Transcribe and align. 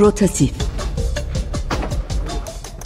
Rotatif 0.00 0.52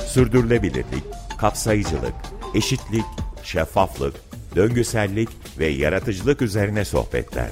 Sürdürülebilirlik, 0.06 1.04
kapsayıcılık, 1.38 2.14
eşitlik, 2.54 3.04
şeffaflık, 3.42 4.14
döngüsellik 4.56 5.28
ve 5.58 5.66
yaratıcılık 5.66 6.42
üzerine 6.42 6.84
sohbetler. 6.84 7.48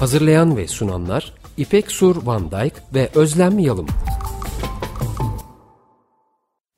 Hazırlayan 0.00 0.56
ve 0.56 0.68
sunanlar 0.68 1.32
İpek 1.56 1.90
Sur 1.90 2.26
Van 2.26 2.50
Dijk 2.50 2.74
ve 2.94 3.08
Özlem 3.14 3.58
Yalım. 3.58 3.86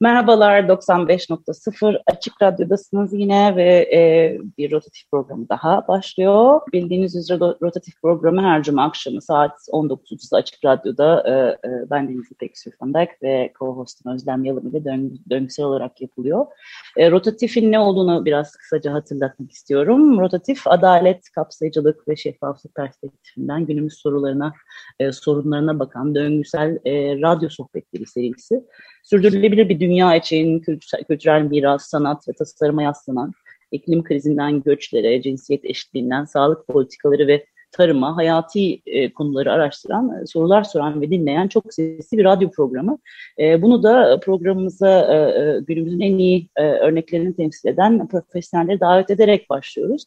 Merhabalar 0.03 0.63
95.0 0.63 2.03
Açık 2.07 2.43
Radyo'dasınız 2.43 3.13
yine 3.13 3.57
ve 3.57 3.89
e, 3.95 4.39
bir 4.59 4.71
rotatif 4.71 5.11
programı 5.11 5.49
daha 5.49 5.89
başlıyor. 5.89 6.61
Bildiğiniz 6.73 7.17
üzere 7.17 7.39
rotatif 7.39 8.03
programı 8.03 8.43
her 8.43 8.63
cuma 8.63 8.85
akşamı 8.85 9.23
saat 9.23 9.53
19.30'da 9.73 10.37
Açık 10.37 10.65
Radyo'da 10.65 11.25
e, 11.27 11.69
e, 11.69 11.91
ben 11.91 12.09
Deniz 12.09 12.33
İpek 12.33 12.59
Sürfandak 12.59 13.23
ve 13.23 13.53
co-hostum 13.61 14.15
Özlem 14.15 14.45
Yalım 14.45 14.69
ile 14.69 14.85
döngü, 14.85 15.15
döngüsel 15.31 15.67
olarak 15.67 16.01
yapılıyor. 16.01 16.47
E, 16.97 17.11
rotatifin 17.11 17.73
ne 17.73 17.79
olduğunu 17.79 18.25
biraz 18.25 18.57
kısaca 18.57 18.93
hatırlatmak 18.93 19.53
istiyorum. 19.53 20.21
Rotatif, 20.21 20.67
adalet, 20.67 21.31
kapsayıcılık 21.31 22.09
ve 22.09 22.17
şeffaflık 22.17 22.75
perspektifinden 22.75 23.67
günümüz 23.67 23.95
sorularına, 23.95 24.53
e, 25.01 25.13
sorunlarına 25.13 25.79
bakan 25.79 26.15
döngüsel 26.15 26.79
e, 26.85 27.21
radyo 27.23 27.49
sohbetleri 27.49 28.07
serisi. 28.07 28.65
Sürdürülebilir 29.03 29.69
bir 29.69 29.81
dünya 29.81 30.17
için 30.17 30.61
kültürel 31.09 31.43
miras, 31.43 31.87
sanat 31.87 32.29
ve 32.29 32.33
tasarıma 32.33 32.83
yaslanan, 32.83 33.33
iklim 33.73 34.05
krizinden 34.05 34.63
göçlere, 34.63 35.23
cinsiyet 35.23 35.65
eşitliğinden 35.65 36.25
sağlık 36.25 36.67
politikaları 36.67 37.27
ve 37.27 37.47
tarıma, 37.73 38.17
hayati 38.17 38.83
e, 38.87 39.13
konuları 39.13 39.53
araştıran, 39.53 40.23
e, 40.23 40.27
sorular 40.27 40.65
soran 40.65 41.01
ve 41.01 41.11
dinleyen 41.11 41.49
çok 41.49 41.75
sesli 41.75 42.19
bir 42.19 42.25
radyo 42.25 42.51
programı. 42.51 42.99
E, 43.39 43.63
bunu 43.63 43.83
da 43.83 44.21
programımıza 44.21 45.01
e, 45.01 45.17
e, 45.17 45.61
günümüzün 45.61 46.01
en 46.01 46.19
iyi 46.19 46.49
e, 46.57 46.63
örneklerini 46.63 47.37
temsil 47.37 47.69
eden 47.69 48.09
profesyonelleri 48.09 48.81
davet 48.81 49.11
ederek 49.11 49.51
başlıyoruz. 49.51 50.05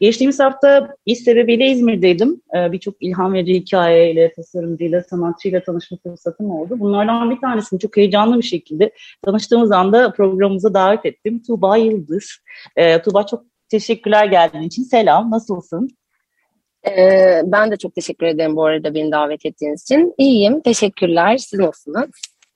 Geçtiğimiz 0.00 0.40
hafta 0.40 0.94
iş 1.06 1.18
sebebiyle 1.18 1.70
İzmir'deydim. 1.70 2.40
E, 2.56 2.72
Birçok 2.72 2.94
ilham 3.00 3.32
verici 3.34 3.54
hikayeyle, 3.54 4.32
tasarımcıyla, 4.32 5.02
sanatçıyla 5.02 5.62
tanışma 5.62 5.98
fırsatım 6.02 6.50
oldu. 6.50 6.80
Bunlardan 6.80 7.30
bir 7.30 7.40
tanesini 7.40 7.80
çok 7.80 7.96
heyecanlı 7.96 8.36
bir 8.38 8.42
şekilde 8.42 8.90
tanıştığımız 9.24 9.72
anda 9.72 10.12
programımıza 10.12 10.74
davet 10.74 11.06
ettim. 11.06 11.42
Tuğba 11.46 11.76
Yıldız. 11.76 12.38
E, 12.76 13.02
Tuğba 13.02 13.26
çok 13.26 13.44
teşekkürler 13.68 14.26
geldiğin 14.26 14.64
için. 14.64 14.82
Selam, 14.82 15.30
nasılsın? 15.30 15.88
Ee, 16.88 17.42
ben 17.44 17.70
de 17.70 17.76
çok 17.76 17.94
teşekkür 17.94 18.26
ederim 18.26 18.56
bu 18.56 18.64
arada 18.64 18.94
beni 18.94 19.12
davet 19.12 19.46
ettiğiniz 19.46 19.82
için. 19.82 20.14
İyiyim, 20.18 20.60
teşekkürler. 20.60 21.36
Siz 21.36 21.58
nasılsınız? 21.58 22.10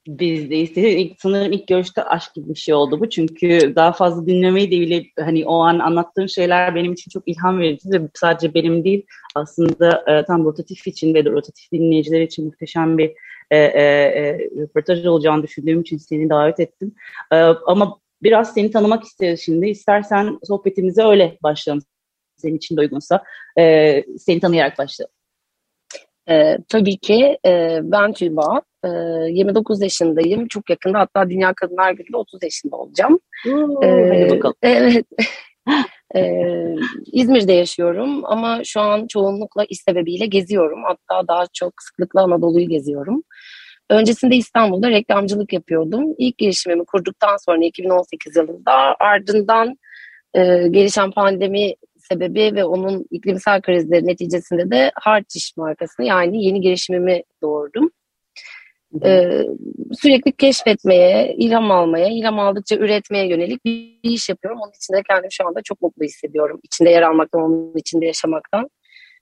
Biz 0.06 0.50
de 0.50 0.56
istedik. 0.56 1.17
Sanırım 1.20 1.53
ilk 1.53 1.67
görüşte 1.69 2.05
aşk 2.05 2.34
gibi 2.34 2.48
bir 2.48 2.55
şey 2.55 2.75
oldu 2.75 3.00
bu. 3.00 3.09
Çünkü 3.09 3.72
daha 3.77 3.92
fazla 3.92 4.27
dinlemeyi 4.27 4.70
de 4.70 4.81
bile 4.81 5.05
hani 5.20 5.47
o 5.47 5.59
an 5.61 5.78
anlattığım 5.78 6.28
şeyler 6.28 6.75
benim 6.75 6.92
için 6.92 7.11
çok 7.11 7.28
ilham 7.28 7.61
verici 7.61 7.91
ve 7.92 8.00
sadece 8.14 8.55
benim 8.55 8.84
değil 8.84 9.06
aslında 9.34 10.05
e, 10.06 10.25
tam 10.25 10.44
rotatif 10.44 10.87
için 10.87 11.15
ve 11.15 11.25
de 11.25 11.31
rotatif 11.31 11.72
dinleyiciler 11.72 12.20
için 12.20 12.44
muhteşem 12.44 12.98
bir 12.98 13.12
e, 13.50 13.59
e, 13.59 13.83
e, 13.83 14.39
röportaj 14.39 15.06
olacağını 15.06 15.42
düşündüğüm 15.42 15.81
için 15.81 15.98
seni 15.98 16.31
davet 16.31 16.61
ettim. 16.61 16.94
E, 17.33 17.37
ama 17.67 17.98
biraz 18.22 18.55
seni 18.55 18.70
tanımak 18.70 19.05
isteriz 19.05 19.41
şimdi. 19.41 19.69
İstersen 19.69 20.39
sohbetimize 20.44 21.03
öyle 21.03 21.39
başlayalım 21.42 21.83
senin 22.41 22.56
için 22.56 22.77
de 22.77 22.80
uygunsa 22.80 23.22
e, 23.58 24.05
seni 24.19 24.41
tanıyarak 24.41 24.78
başlayalım. 24.78 25.14
E, 26.30 26.58
tabii 26.69 26.97
ki 26.97 27.38
e, 27.47 27.81
ben 27.82 28.12
Tülba. 28.12 28.62
E, 28.84 28.88
29 29.31 29.82
yaşındayım. 29.82 30.48
Çok 30.48 30.70
yakında 30.70 30.98
hatta 30.98 31.31
Dünya 31.31 31.54
Kadınlar 31.54 31.92
Günü'nde 31.92 32.16
30 32.16 32.42
yaşında 32.42 32.76
olacağım. 32.76 33.20
Oo, 33.48 33.84
ee, 33.84 34.09
hadi 34.09 34.31
bakalım. 34.31 34.54
Evet. 34.62 35.06
ee, 36.16 36.75
İzmir'de 37.12 37.53
yaşıyorum 37.53 38.25
ama 38.25 38.60
şu 38.65 38.81
an 38.81 39.06
çoğunlukla 39.06 39.65
iş 39.65 39.78
sebebiyle 39.81 40.26
geziyorum. 40.26 40.82
Hatta 40.84 41.28
daha 41.28 41.44
çok 41.53 41.72
sıklıkla 41.82 42.22
Anadolu'yu 42.22 42.69
geziyorum. 42.69 43.22
Öncesinde 43.91 44.36
İstanbul'da 44.36 44.91
reklamcılık 44.91 45.53
yapıyordum. 45.53 46.15
İlk 46.19 46.38
girişimimi 46.38 46.84
kurduktan 46.84 47.36
sonra 47.47 47.65
2018 47.65 48.36
yılında 48.36 48.72
ardından 49.00 49.76
e, 50.34 50.69
gelişen 50.69 51.10
pandemi 51.10 51.75
sebebi 52.12 52.56
ve 52.56 52.65
onun 52.65 53.06
iklimsel 53.10 53.62
krizleri 53.62 54.06
neticesinde 54.06 54.71
de 54.71 54.93
Hartiş 54.94 55.56
markasını 55.56 56.06
yani 56.06 56.44
yeni 56.44 56.60
girişimimi 56.60 57.22
doğurdum. 57.43 57.91
Ee, 59.04 59.43
sürekli 59.93 60.32
keşfetmeye, 60.32 61.34
ilham 61.38 61.71
almaya, 61.71 62.09
ilham 62.09 62.38
aldıkça 62.38 62.76
üretmeye 62.76 63.28
yönelik 63.28 63.65
bir 63.65 63.98
iş 64.03 64.28
yapıyorum. 64.28 64.60
Onun 64.62 64.72
için 64.76 64.94
de 64.94 65.03
kendimi 65.09 65.32
şu 65.32 65.47
anda 65.47 65.60
çok 65.65 65.82
mutlu 65.82 66.04
hissediyorum. 66.04 66.60
İçinde 66.62 66.91
yer 66.91 67.03
almaktan, 67.03 67.43
onun 67.43 67.76
içinde 67.76 68.06
yaşamaktan 68.06 68.69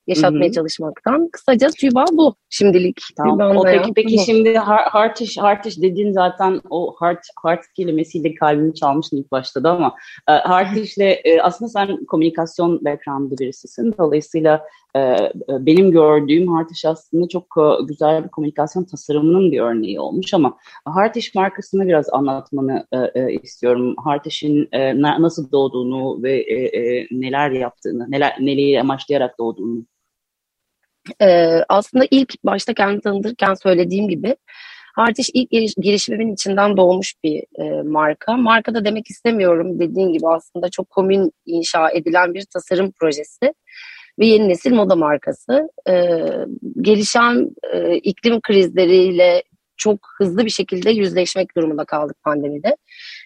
yaşatmaya 0.09 0.45
Hı-hı. 0.45 0.53
çalışmaktan. 0.53 1.29
Kısaca 1.33 1.69
TÜBA 1.69 2.05
bu 2.13 2.35
şimdilik. 2.51 3.01
Tamam. 3.17 3.57
O 3.57 3.63
peki, 3.63 3.93
peki 3.95 4.19
şimdi 4.27 4.59
heart 4.93 5.21
iş, 5.21 5.39
heart 5.39 5.67
iş 5.67 5.83
dediğin 5.83 6.13
zaten 6.13 6.61
o 6.71 6.97
heart, 7.01 7.27
heart 7.45 7.61
kelimesiyle 7.77 8.35
kalbimi 8.35 8.75
çalmıştın 8.75 9.17
ilk 9.17 9.33
başta 9.33 9.65
da 9.65 9.71
ama 9.71 9.95
e, 10.29 11.03
e, 11.05 11.41
aslında 11.43 11.69
sen 11.69 12.05
komünikasyon 12.05 12.85
background'lı 12.85 13.39
birisisin. 13.39 13.95
Dolayısıyla 13.99 14.65
e, 14.97 15.17
benim 15.49 15.91
gördüğüm 15.91 16.57
heart 16.57 16.73
iş 16.73 16.85
aslında 16.85 17.29
çok 17.29 17.47
güzel 17.89 18.25
bir 18.25 18.29
komünikasyon 18.29 18.85
tasarımının 18.85 19.53
bir 19.53 19.61
örneği 19.61 20.01
olmuş 20.01 20.35
ama 20.35 20.57
heart 20.95 21.17
iş 21.17 21.35
markasını 21.35 21.87
biraz 21.87 22.13
anlatmanı 22.13 22.87
istiyorum. 23.43 23.95
Heart 24.05 24.27
işin 24.27 24.69
nasıl 25.19 25.53
doğduğunu 25.53 26.23
ve 26.23 26.45
neler 27.11 27.51
yaptığını, 27.51 28.11
neler 28.11 28.37
neleri 28.41 28.81
amaçlayarak 28.81 29.39
doğduğunu. 29.39 29.85
Ee, 31.23 31.61
aslında 31.69 32.05
ilk 32.11 32.45
başta 32.45 32.75
kendimi 32.75 33.01
tanıtırken 33.01 33.55
söylediğim 33.55 34.09
gibi 34.09 34.37
Hartiş 34.99 35.31
ilk 35.35 35.51
giriş, 35.51 35.75
girişimimin 35.75 36.33
içinden 36.35 36.77
doğmuş 36.77 37.15
bir 37.25 37.45
e, 37.59 37.83
marka. 37.83 38.37
Marka 38.37 38.75
da 38.75 38.85
demek 38.85 39.11
istemiyorum 39.11 39.79
dediğin 39.79 40.13
gibi 40.13 40.29
aslında 40.29 40.69
çok 40.69 40.91
komün 40.91 41.33
inşa 41.47 41.91
edilen 41.91 42.35
bir 42.35 42.45
tasarım 42.53 42.93
projesi 43.01 43.55
ve 44.19 44.27
yeni 44.27 44.49
nesil 44.49 44.73
moda 44.73 44.97
markası. 44.97 45.69
E, 45.89 46.19
gelişen 46.81 47.51
e, 47.73 47.97
iklim 47.97 48.41
krizleriyle 48.41 49.43
çok 49.77 49.99
hızlı 50.19 50.45
bir 50.45 50.51
şekilde 50.51 50.91
yüzleşmek 50.91 51.57
durumunda 51.57 51.85
kaldık 51.85 52.17
pandemide. 52.25 52.77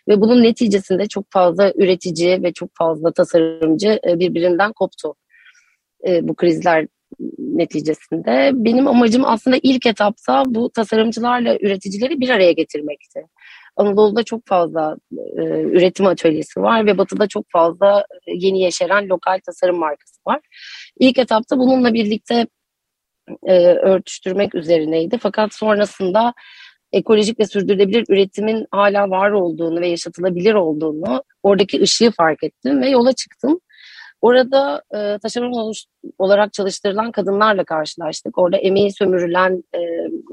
Ve 0.08 0.20
bunun 0.20 0.42
neticesinde 0.42 1.06
çok 1.06 1.24
fazla 1.30 1.72
üretici 1.76 2.42
ve 2.42 2.52
çok 2.52 2.70
fazla 2.74 3.12
tasarımcı 3.12 4.00
birbirinden 4.06 4.72
koptu. 4.72 5.14
Bu 6.22 6.34
krizler 6.34 6.86
neticesinde. 7.38 8.50
Benim 8.54 8.88
amacım 8.88 9.24
aslında 9.24 9.58
ilk 9.62 9.86
etapta 9.86 10.42
bu 10.46 10.70
tasarımcılarla 10.70 11.56
üreticileri 11.60 12.20
bir 12.20 12.28
araya 12.28 12.52
getirmekti. 12.52 13.20
Anadolu'da 13.76 14.22
çok 14.22 14.46
fazla 14.46 14.96
e, 15.12 15.42
üretim 15.62 16.06
atölyesi 16.06 16.62
var 16.62 16.86
ve 16.86 16.98
Batı'da 16.98 17.26
çok 17.26 17.44
fazla 17.50 18.04
e, 18.26 18.32
yeni 18.34 18.60
yeşeren 18.60 19.08
lokal 19.08 19.38
tasarım 19.46 19.78
markası 19.78 20.20
var. 20.26 20.40
İlk 20.98 21.18
etapta 21.18 21.58
bununla 21.58 21.94
birlikte 21.94 22.46
e, 23.46 23.54
örtüştürmek 23.66 24.54
üzerineydi. 24.54 25.18
Fakat 25.18 25.54
sonrasında 25.54 26.34
ekolojik 26.92 27.40
ve 27.40 27.46
sürdürülebilir 27.46 28.04
üretimin 28.08 28.66
hala 28.70 29.10
var 29.10 29.30
olduğunu 29.30 29.80
ve 29.80 29.88
yaşatılabilir 29.88 30.54
olduğunu, 30.54 31.24
oradaki 31.42 31.80
ışığı 31.82 32.10
fark 32.10 32.44
ettim 32.44 32.82
ve 32.82 32.90
yola 32.90 33.12
çıktım. 33.12 33.60
Orada 34.22 34.82
e, 34.94 35.18
taşeron 35.18 35.72
olarak 36.18 36.52
çalıştırılan 36.52 37.12
kadınlarla 37.12 37.64
karşılaştık. 37.64 38.38
Orada 38.38 38.56
emeği 38.56 38.92
sömürülen, 38.92 39.64
e, 39.74 39.78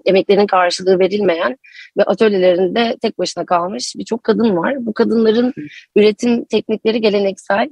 emeklerinin 0.06 0.48
karşılığı 0.48 1.00
verilmeyen 1.00 1.58
ve 1.98 2.04
atölyelerinde 2.04 2.98
tek 3.02 3.20
başına 3.20 3.46
kalmış 3.46 3.94
birçok 3.98 4.24
kadın 4.24 4.58
var. 4.58 4.86
Bu 4.86 4.94
kadınların 4.94 5.54
üretim 5.96 6.46
teknikleri 6.46 7.02
geleneksel, 7.02 7.70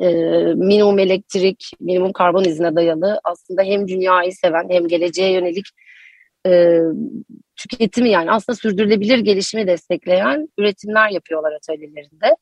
e, 0.00 0.08
minimum 0.54 0.98
elektrik, 0.98 1.70
minimum 1.80 2.12
karbon 2.12 2.44
izine 2.44 2.76
dayalı 2.76 3.20
aslında 3.24 3.62
hem 3.62 3.88
dünyayı 3.88 4.32
seven 4.32 4.68
hem 4.70 4.88
geleceğe 4.88 5.32
yönelik 5.32 5.66
e, 6.46 6.78
tüketimi 7.56 8.10
yani 8.10 8.30
aslında 8.30 8.56
sürdürülebilir 8.56 9.18
gelişimi 9.18 9.66
destekleyen 9.66 10.48
üretimler 10.58 11.10
yapıyorlar 11.10 11.52
atölyelerinde. 11.52 12.36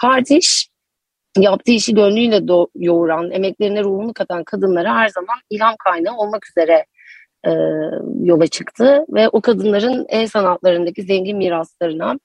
Hard 0.00 0.26
iş 0.26 0.68
yaptığı 1.42 1.72
işi 1.72 1.94
gönlüyle 1.94 2.36
do- 2.36 2.68
yoğuran, 2.74 3.30
emeklerine 3.30 3.82
ruhunu 3.82 4.12
katan 4.14 4.44
kadınlara 4.44 4.94
her 4.94 5.08
zaman 5.08 5.36
ilham 5.50 5.74
kaynağı 5.84 6.16
olmak 6.16 6.46
üzere 6.50 6.86
e, 7.46 7.50
yola 8.22 8.46
çıktı 8.46 9.04
ve 9.08 9.28
o 9.28 9.40
kadınların 9.40 10.06
el 10.08 10.26
sanatlarındaki 10.26 11.02
zengin 11.02 11.36
miraslarına 11.36 12.18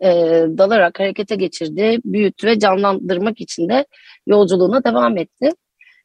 e, 0.00 0.10
dalarak 0.58 1.00
harekete 1.00 1.36
geçirdi, 1.36 1.98
büyüttü 2.04 2.46
ve 2.46 2.58
canlandırmak 2.58 3.40
için 3.40 3.68
de 3.68 3.86
yolculuğuna 4.26 4.84
devam 4.84 5.18
etti. 5.18 5.50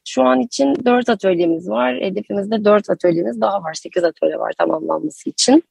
Şu 0.06 0.22
an 0.22 0.40
için 0.40 0.74
dört 0.84 1.08
atölyemiz 1.08 1.68
var. 1.68 2.00
Hedefimizde 2.00 2.64
dört 2.64 2.90
atölyemiz 2.90 3.40
daha 3.40 3.62
var. 3.62 3.74
Sekiz 3.74 4.04
atölye 4.04 4.38
var 4.38 4.52
tamamlanması 4.58 5.30
için. 5.30 5.62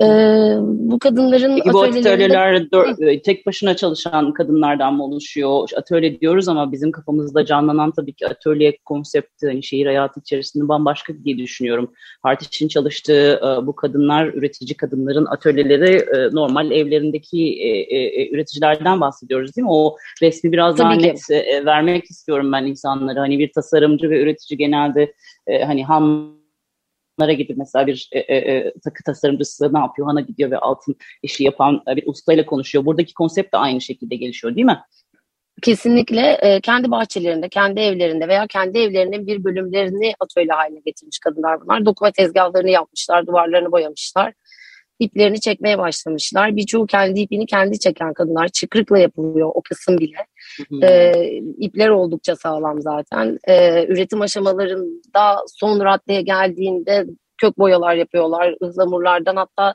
Ee, 0.00 0.56
bu 0.62 0.98
kadınların 0.98 1.56
Peki 1.56 1.72
bu 1.72 1.82
atölyeler 1.82 2.66
e, 3.00 3.22
tek 3.22 3.46
başına 3.46 3.76
çalışan 3.76 4.32
kadınlardan 4.32 4.94
mı 4.94 5.04
oluşuyor? 5.04 5.68
Atölye 5.76 6.20
diyoruz 6.20 6.48
ama 6.48 6.72
bizim 6.72 6.92
kafamızda 6.92 7.44
canlanan 7.44 7.92
tabii 7.92 8.12
ki 8.12 8.26
atölye 8.26 8.76
konsepti 8.84 9.46
hani 9.46 9.62
şehir 9.62 9.86
hayatı 9.86 10.20
içerisinde 10.20 10.68
bambaşka 10.68 11.14
diye 11.24 11.38
düşünüyorum. 11.38 11.92
Partiş'in 12.22 12.68
çalıştığı 12.68 13.32
e, 13.32 13.66
bu 13.66 13.76
kadınlar, 13.76 14.26
üretici 14.26 14.76
kadınların 14.76 15.26
atölyeleri 15.26 15.96
e, 15.96 16.34
normal 16.34 16.70
evlerindeki 16.70 17.58
üreticilerden 18.32 19.00
bahsediyoruz 19.00 19.56
değil 19.56 19.64
mi? 19.64 19.72
O 19.72 19.96
resmi 20.22 20.52
biraz 20.52 20.76
tabii 20.76 20.88
daha 20.88 20.98
ki. 20.98 21.08
net 21.08 21.30
vermek 21.66 22.04
istiyorum 22.04 22.52
ben 22.52 22.64
insanlara. 22.66 23.20
Hani 23.20 23.38
bir 23.38 23.52
tasarımcı 23.52 24.10
ve 24.10 24.22
üretici 24.22 24.58
genelde 24.58 25.12
hani 25.66 25.84
ham 25.84 26.41
Onlara 27.22 27.32
gidip 27.32 27.56
mesela 27.56 27.86
bir 27.86 28.08
e, 28.12 28.18
e, 28.18 28.36
e, 28.36 28.72
takı 28.84 29.04
tasarımcısı 29.04 29.74
ne 29.74 29.78
yapıyor? 29.78 30.08
Hana 30.08 30.20
gidiyor 30.20 30.50
ve 30.50 30.58
altın 30.58 30.96
işi 31.22 31.44
yapan 31.44 31.82
bir 31.86 32.06
ustayla 32.06 32.46
konuşuyor. 32.46 32.84
Buradaki 32.84 33.14
konsept 33.14 33.54
de 33.54 33.58
aynı 33.58 33.80
şekilde 33.80 34.16
gelişiyor 34.16 34.56
değil 34.56 34.66
mi? 34.66 34.80
Kesinlikle 35.62 36.38
e, 36.42 36.60
kendi 36.60 36.90
bahçelerinde, 36.90 37.48
kendi 37.48 37.80
evlerinde 37.80 38.28
veya 38.28 38.46
kendi 38.46 38.78
evlerinin 38.78 39.26
bir 39.26 39.44
bölümlerini 39.44 40.14
atölye 40.20 40.52
haline 40.52 40.80
getirmiş 40.84 41.18
kadınlar 41.18 41.60
bunlar. 41.60 41.86
Dokuma 41.86 42.10
tezgahlarını 42.10 42.70
yapmışlar, 42.70 43.26
duvarlarını 43.26 43.72
boyamışlar 43.72 44.32
iplerini 44.98 45.40
çekmeye 45.40 45.78
başlamışlar. 45.78 46.56
Birçoğu 46.56 46.86
kendi 46.86 47.20
ipini 47.20 47.46
kendi 47.46 47.78
çeken 47.78 48.12
kadınlar. 48.12 48.48
Çıkrıkla 48.48 48.98
yapılıyor 48.98 49.50
o 49.54 49.62
kısım 49.62 49.98
bile. 49.98 50.16
Ee, 50.82 51.40
ipler 51.58 51.88
oldukça 51.88 52.36
sağlam 52.36 52.80
zaten. 52.82 53.38
Ee, 53.48 53.86
üretim 53.88 54.20
aşamalarında 54.20 55.36
son 55.46 55.80
raddeye 55.80 56.22
geldiğinde 56.22 57.06
kök 57.38 57.58
boyalar 57.58 57.94
yapıyorlar. 57.94 58.54
Ihlamurlardan 58.60 59.36
hatta 59.36 59.74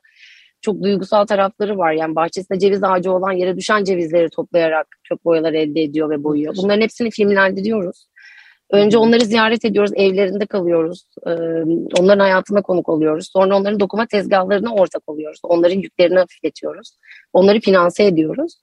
çok 0.62 0.84
duygusal 0.84 1.26
tarafları 1.26 1.78
var. 1.78 1.92
Yani 1.92 2.16
bahçesinde 2.16 2.60
ceviz 2.60 2.84
ağacı 2.84 3.12
olan 3.12 3.32
yere 3.32 3.58
düşen 3.58 3.84
cevizleri 3.84 4.30
toplayarak 4.30 4.88
kök 5.10 5.26
boyalar 5.26 5.54
elde 5.54 5.82
ediyor 5.82 6.10
ve 6.10 6.24
boyuyor. 6.24 6.54
Bunların 6.58 6.82
hepsini 6.82 7.12
filmlendiriyoruz. 7.12 8.08
Önce 8.72 8.98
onları 8.98 9.26
ziyaret 9.26 9.66
ediyoruz, 9.66 9.92
evlerinde 9.96 10.46
kalıyoruz. 10.46 11.08
Onların 12.00 12.20
hayatına 12.20 12.62
konuk 12.62 12.90
oluyoruz. 12.90 13.30
Sonra 13.34 13.58
onların 13.58 13.80
dokuma 13.80 14.08
tezgahlarına 14.08 14.74
ortak 14.74 15.10
oluyoruz. 15.10 15.40
Onların 15.44 15.76
yüklerini 15.76 16.20
hafifletiyoruz. 16.20 16.98
Onları 17.34 17.60
finanse 17.60 18.06
ediyoruz. 18.06 18.54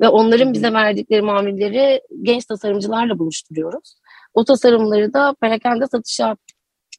Ve 0.00 0.08
onların 0.08 0.52
bize 0.52 0.72
verdikleri 0.72 1.22
mamulleri 1.22 2.00
genç 2.22 2.44
tasarımcılarla 2.44 3.18
buluşturuyoruz. 3.18 3.94
O 4.34 4.44
tasarımları 4.44 5.14
da 5.14 5.34
perakende 5.40 5.86
satışa 5.86 6.36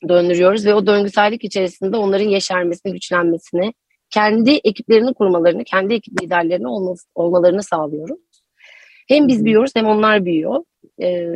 döndürüyoruz 0.10 0.66
ve 0.66 0.74
o 0.74 0.88
döngüsellik 0.88 1.44
içerisinde 1.44 1.98
onların 1.98 2.30
yeşermesini, 2.30 2.94
güçlenmesini, 2.94 3.74
kendi 4.10 4.52
ekiplerini 4.52 5.14
kurmalarını, 5.14 5.64
kendi 5.64 5.94
ekip 5.94 6.22
liderlerini 6.22 6.68
olmalarını 7.16 7.64
sağlıyoruz. 7.64 8.20
Hem 9.08 9.28
biz 9.28 9.46
büyüyoruz 9.46 9.72
hem 9.76 9.86
onlar 9.86 10.26
büyüyor. 10.26 10.64
Ee, 11.02 11.30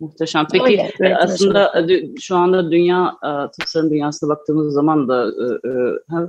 Muhteşem. 0.00 0.46
Peki 0.52 0.64
Öyle, 1.00 1.16
aslında 1.16 1.86
şu 2.20 2.36
anda 2.36 2.70
dünya 2.70 3.16
tasarım 3.60 3.90
dünyasına 3.90 4.28
baktığımız 4.28 4.74
zaman 4.74 5.08
da 5.08 5.32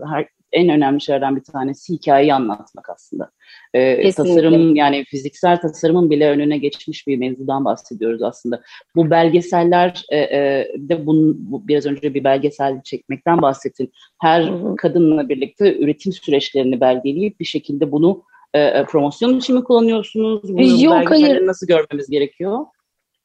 her, 0.05 0.27
en 0.51 0.69
önemli 0.69 1.01
şeylerden 1.01 1.35
bir 1.35 1.43
tanesi 1.43 1.93
hikayeyi 1.93 2.33
anlatmak 2.33 2.89
aslında. 2.89 3.31
Ee, 3.73 4.11
tasarım 4.11 4.75
yani 4.75 5.05
fiziksel 5.05 5.61
tasarımın 5.61 6.09
bile 6.09 6.29
önüne 6.29 6.57
geçmiş 6.57 7.07
bir 7.07 7.17
mevzudan 7.17 7.65
bahsediyoruz 7.65 8.21
aslında. 8.21 8.61
Bu 8.95 9.09
belgeseller 9.09 10.05
e, 10.09 10.17
e, 10.17 10.67
de 10.77 11.05
bunu 11.05 11.35
bu, 11.37 11.67
biraz 11.67 11.85
önce 11.85 12.13
bir 12.13 12.23
belgesel 12.23 12.81
çekmekten 12.83 13.41
bahsettin. 13.41 13.91
Her 14.21 14.51
kadınla 14.77 15.29
birlikte 15.29 15.77
üretim 15.77 16.13
süreçlerini 16.13 16.81
belgeleyip 16.81 17.39
bir 17.39 17.45
şekilde 17.45 17.91
bunu 17.91 18.23
e, 18.53 18.85
promosyon 18.85 19.37
için 19.37 19.55
mi 19.55 19.63
kullanıyorsunuz? 19.63 20.53
Bunu 20.53 20.83
Yok 20.83 21.11
hayır. 21.11 21.47
Nasıl 21.47 21.67
görmemiz 21.67 22.09
gerekiyor? 22.09 22.65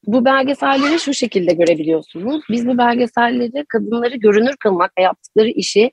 Bu 0.06 0.24
belgeselleri 0.24 0.98
şu 0.98 1.14
şekilde 1.14 1.52
görebiliyorsunuz. 1.54 2.44
Biz 2.50 2.66
bu 2.66 2.78
belgeselleri 2.78 3.64
kadınları 3.68 4.16
görünür 4.16 4.56
kılmak 4.56 4.92
ve 4.98 5.02
yaptıkları 5.02 5.48
işi 5.48 5.90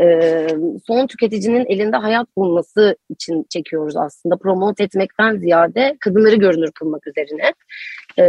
e, 0.00 0.46
son 0.86 1.06
tüketicinin 1.06 1.66
elinde 1.66 1.96
hayat 1.96 2.26
bulması 2.36 2.96
için 3.10 3.46
çekiyoruz 3.50 3.96
aslında. 3.96 4.36
Promote 4.36 4.84
etmekten 4.84 5.36
ziyade 5.36 5.96
kadınları 6.00 6.36
görünür 6.36 6.70
kılmak 6.72 7.06
üzerine. 7.06 7.52
E, 8.18 8.24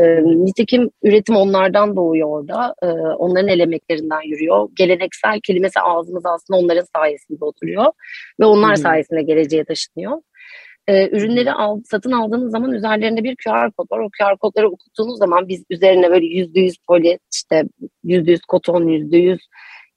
nitekim 0.45 0.89
üretim 1.03 1.35
onlardan 1.35 1.95
doğuyor 1.95 2.29
orada. 2.29 2.75
E, 2.83 2.87
onların 3.17 3.47
el 3.47 3.59
emeklerinden 3.59 4.21
yürüyor. 4.21 4.69
Geleneksel 4.75 5.39
kelimesi 5.43 5.79
ağzımıza 5.79 6.29
aslında 6.29 6.59
onların 6.59 6.85
sayesinde 6.95 7.45
oturuyor. 7.45 7.85
Ve 8.39 8.45
onlar 8.45 8.75
hmm. 8.75 8.83
sayesinde 8.83 9.21
geleceğe 9.21 9.63
taşınıyor 9.63 10.21
e, 10.87 11.09
ürünleri 11.17 11.51
al, 11.51 11.81
satın 11.85 12.11
aldığınız 12.11 12.51
zaman 12.51 12.71
üzerlerinde 12.71 13.23
bir 13.23 13.35
QR 13.35 13.71
kod 13.71 13.91
var. 13.91 13.99
O 13.99 14.09
QR 14.09 14.37
kodları 14.37 14.69
okuttuğunuz 14.69 15.17
zaman 15.17 15.47
biz 15.47 15.63
üzerine 15.69 16.11
böyle 16.11 16.25
yüzde 16.25 16.59
yüz 16.59 16.77
poli, 16.87 17.19
işte 17.33 17.63
yüzde 18.03 18.31
yüz 18.31 18.41
koton, 18.41 18.87
yüzde 18.87 19.17
yüz 19.17 19.39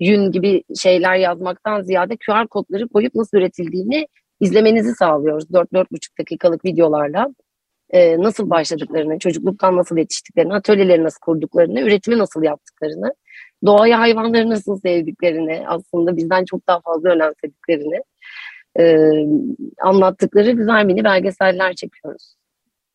yün 0.01 0.33
gibi 0.33 0.63
şeyler 0.77 1.17
yazmaktan 1.17 1.83
ziyade 1.83 2.17
QR 2.17 2.47
kodları 2.47 2.89
koyup 2.89 3.15
nasıl 3.15 3.39
üretildiğini 3.39 4.07
izlemenizi 4.41 4.95
sağlıyoruz. 4.95 5.45
4-4,5 5.51 6.19
dakikalık 6.19 6.65
videolarla 6.65 7.27
e, 7.91 8.19
nasıl 8.19 8.51
başladıklarını, 8.51 9.19
çocukluktan 9.19 9.77
nasıl 9.77 9.97
yetiştiklerini, 9.97 10.55
atölyeleri 10.55 11.05
nasıl 11.05 11.19
kurduklarını, 11.21 11.81
üretimi 11.81 12.19
nasıl 12.19 12.43
yaptıklarını, 12.43 13.15
doğayı 13.67 13.95
hayvanları 13.95 14.51
nasıl 14.51 14.81
sevdiklerini, 14.81 15.65
aslında 15.69 16.17
bizden 16.17 16.45
çok 16.45 16.67
daha 16.67 16.81
fazla 16.81 17.11
önemsediklerini 17.11 18.01
e, 18.79 19.11
anlattıkları 19.83 20.51
güzel 20.51 20.85
mini 20.85 21.05
belgeseller 21.05 21.75
çekiyoruz. 21.75 22.37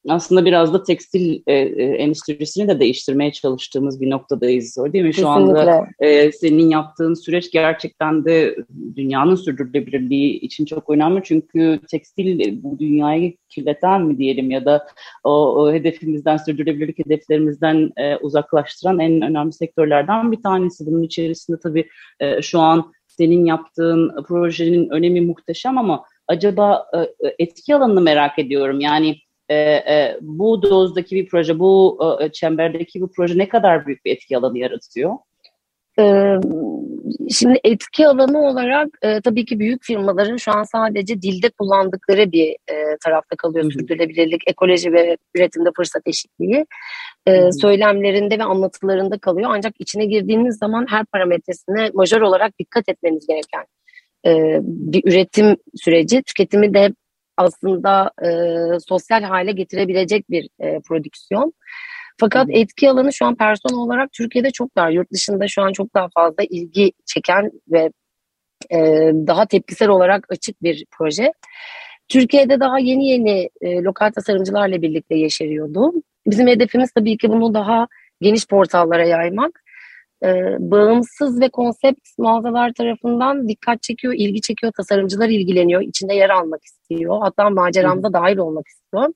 Aslında 0.09 0.45
biraz 0.45 0.73
da 0.73 0.83
tekstil 0.83 1.41
e, 1.47 1.53
e, 1.53 1.83
endüstrisini 1.83 2.67
de 2.67 2.79
değiştirmeye 2.79 3.31
çalıştığımız 3.31 4.01
bir 4.01 4.09
noktadayız. 4.09 4.77
Öyle 4.77 4.93
değil 4.93 5.05
mi? 5.05 5.13
Şu 5.13 5.27
anda 5.27 5.87
e, 5.99 6.31
senin 6.31 6.69
yaptığın 6.69 7.13
süreç 7.13 7.51
gerçekten 7.51 8.25
de 8.25 8.55
dünyanın 8.95 9.35
sürdürülebilirliği 9.35 10.39
için 10.39 10.65
çok 10.65 10.89
önemli. 10.89 11.21
Çünkü 11.23 11.79
tekstil 11.91 12.63
bu 12.63 12.79
dünyayı 12.79 13.37
kirleten 13.49 14.01
mi 14.01 14.17
diyelim 14.17 14.51
ya 14.51 14.65
da 14.65 14.87
o, 15.23 15.31
o 15.31 15.73
hedefimizden, 15.73 16.37
sürdürülebilirlik 16.37 16.99
hedeflerimizden 16.99 17.91
e, 17.97 18.15
uzaklaştıran 18.15 18.99
en 18.99 19.21
önemli 19.21 19.53
sektörlerden 19.53 20.31
bir 20.31 20.41
tanesi. 20.41 20.85
Bunun 20.85 21.03
içerisinde 21.03 21.59
tabii 21.59 21.89
e, 22.19 22.41
şu 22.41 22.59
an 22.59 22.91
senin 23.21 23.45
yaptığın 23.45 24.23
projenin 24.27 24.89
önemi 24.89 25.21
muhteşem 25.21 25.77
ama 25.77 26.05
acaba 26.27 26.85
e, 26.93 26.97
e, 26.97 27.35
etki 27.39 27.75
alanını 27.75 28.01
merak 28.01 28.39
ediyorum. 28.39 28.79
Yani 28.79 29.17
e, 29.51 30.17
bu 30.21 30.61
dozdaki 30.61 31.15
bir 31.15 31.27
proje, 31.27 31.59
bu 31.59 31.99
çemberdeki 32.33 33.01
bu 33.01 33.11
proje 33.11 33.37
ne 33.37 33.49
kadar 33.49 33.85
büyük 33.85 34.05
bir 34.05 34.11
etki 34.11 34.37
alanı 34.37 34.57
yaratıyor? 34.57 35.11
Şimdi 37.29 37.59
etki 37.63 38.07
alanı 38.07 38.41
olarak 38.41 38.87
e, 39.01 39.21
tabii 39.21 39.45
ki 39.45 39.59
büyük 39.59 39.83
firmaların 39.83 40.37
şu 40.37 40.51
an 40.51 40.63
sadece 40.63 41.21
dilde 41.21 41.49
kullandıkları 41.49 42.31
bir 42.31 42.49
e, 42.49 42.97
tarafta 43.03 43.35
kalıyor. 43.35 43.71
Sürdürülebilirlik, 43.71 44.41
ekoloji 44.47 44.93
ve 44.93 45.17
üretimde 45.35 45.69
fırsat 45.75 46.01
eşitliği 46.05 46.65
e, 47.27 47.51
söylemlerinde 47.51 48.39
ve 48.39 48.43
anlatılarında 48.43 49.17
kalıyor. 49.17 49.49
Ancak 49.53 49.73
içine 49.79 50.05
girdiğiniz 50.05 50.57
zaman 50.57 50.85
her 50.89 51.05
parametresine 51.05 51.89
majör 51.93 52.21
olarak 52.21 52.59
dikkat 52.59 52.89
etmeniz 52.89 53.27
gereken 53.27 53.65
e, 54.25 54.59
bir 54.63 55.11
üretim 55.11 55.57
süreci. 55.75 56.23
Tüketimi 56.23 56.73
de 56.73 56.89
aslında 57.37 58.11
e, 58.23 58.29
sosyal 58.87 59.23
hale 59.23 59.51
getirebilecek 59.51 60.29
bir 60.29 60.49
e, 60.59 60.79
prodüksiyon. 60.79 61.53
Fakat 62.21 62.47
etki 62.49 62.89
alanı 62.89 63.13
şu 63.13 63.25
an 63.25 63.35
personel 63.35 63.77
olarak 63.77 64.11
Türkiye'de 64.11 64.51
çok 64.51 64.75
dar. 64.77 64.89
Yurt 64.89 65.11
dışında 65.11 65.47
şu 65.47 65.61
an 65.61 65.71
çok 65.71 65.95
daha 65.95 66.07
fazla 66.15 66.43
ilgi 66.49 66.91
çeken 67.05 67.51
ve 67.71 67.91
e, 68.71 68.77
daha 69.27 69.45
tepkisel 69.45 69.89
olarak 69.89 70.25
açık 70.29 70.63
bir 70.63 70.85
proje. 70.97 71.33
Türkiye'de 72.09 72.59
daha 72.59 72.79
yeni 72.79 73.07
yeni 73.07 73.49
e, 73.61 73.75
lokal 73.75 74.11
tasarımcılarla 74.15 74.81
birlikte 74.81 75.15
yeşeriyordu. 75.15 75.91
Bizim 76.27 76.47
hedefimiz 76.47 76.91
tabii 76.91 77.17
ki 77.17 77.29
bunu 77.29 77.53
daha 77.53 77.87
geniş 78.21 78.47
portallara 78.47 79.05
yaymak. 79.07 79.63
E, 80.23 80.29
bağımsız 80.59 81.41
ve 81.41 81.49
konsept 81.49 82.07
mağazalar 82.17 82.73
tarafından 82.73 83.47
dikkat 83.47 83.83
çekiyor, 83.83 84.13
ilgi 84.17 84.41
çekiyor, 84.41 84.73
tasarımcılar 84.77 85.29
ilgileniyor, 85.29 85.81
içinde 85.81 86.13
yer 86.13 86.29
almak 86.29 86.63
istiyor. 86.65 87.19
Hatta 87.21 87.49
maceramda 87.49 88.13
dahil 88.13 88.37
olmak 88.37 88.67
istiyor. 88.67 89.13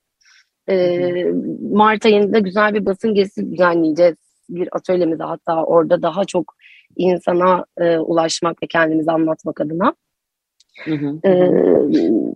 E, 0.68 1.24
Mart 1.72 2.06
ayında 2.06 2.38
güzel 2.38 2.74
bir 2.74 2.86
basın 2.86 3.14
gezisi 3.14 3.50
düzenleyeceğiz. 3.52 4.16
Bir 4.48 4.68
atölyemizde 4.72 5.24
hatta 5.24 5.64
orada 5.64 6.02
daha 6.02 6.24
çok 6.24 6.54
insana 6.96 7.64
e, 7.78 7.98
ulaşmak 7.98 8.62
ve 8.62 8.66
kendimizi 8.66 9.10
anlatmak 9.10 9.60
adına. 9.60 9.94
Hı 10.84 10.94
hı. 10.94 11.28
Ee, 11.28 11.50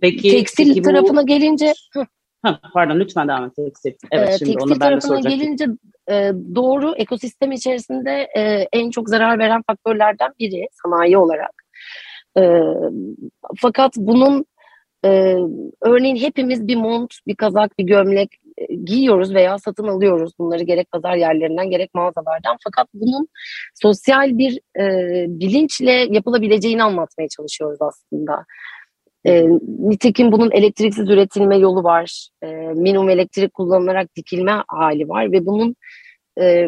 peki, 0.01 0.31
tekstil 0.31 0.67
peki 0.67 0.79
bu... 0.79 0.83
tarafına 0.83 1.21
gelince... 1.21 1.73
Hı. 1.93 2.05
Ha, 2.41 2.59
pardon 2.73 2.99
lütfen 2.99 3.27
devam 3.27 3.45
et 3.45 3.55
tekstil. 3.55 3.93
Evet 4.11 4.29
ee, 4.29 4.37
şimdi 4.37 4.51
tekstil 4.51 4.71
onu 4.71 4.79
ben 4.79 4.95
de 4.95 4.99
tarafına 4.99 5.29
gelince 5.29 5.65
e, 6.09 6.31
doğru 6.55 6.93
ekosistem 6.95 7.51
içerisinde 7.51 8.27
e, 8.37 8.67
en 8.73 8.89
çok 8.89 9.09
zarar 9.09 9.39
veren 9.39 9.61
faktörlerden 9.67 10.31
biri 10.39 10.67
sanayi 10.83 11.17
olarak. 11.17 11.51
E, 12.37 12.41
fakat 13.57 13.91
bunun 13.97 14.45
e, 15.05 15.35
örneğin 15.81 16.15
hepimiz 16.15 16.67
bir 16.67 16.75
mont, 16.75 17.13
bir 17.27 17.35
kazak, 17.35 17.79
bir 17.79 17.83
gömlek 17.83 18.29
e, 18.57 18.75
giyiyoruz 18.75 19.33
veya 19.33 19.57
satın 19.57 19.87
alıyoruz 19.87 20.33
bunları 20.39 20.63
gerek 20.63 20.91
pazar 20.91 21.15
yerlerinden 21.15 21.69
gerek 21.69 21.93
mağazalardan. 21.93 22.57
Fakat 22.63 22.87
bunun 22.93 23.27
sosyal 23.75 24.37
bir 24.37 24.59
e, 24.79 24.85
bilinçle 25.27 25.91
yapılabileceğini 25.91 26.83
anlatmaya 26.83 27.27
çalışıyoruz 27.27 27.81
aslında. 27.81 28.45
E, 29.25 29.47
nitekim 29.79 30.31
bunun 30.31 30.51
elektriksiz 30.51 31.09
üretilme 31.09 31.57
yolu 31.57 31.83
var. 31.83 32.29
E, 32.43 32.47
minimum 32.75 33.09
elektrik 33.09 33.53
kullanılarak 33.53 34.15
dikilme 34.15 34.63
hali 34.67 35.09
var 35.09 35.31
ve 35.31 35.45
bunun 35.45 35.75
e, 36.41 36.67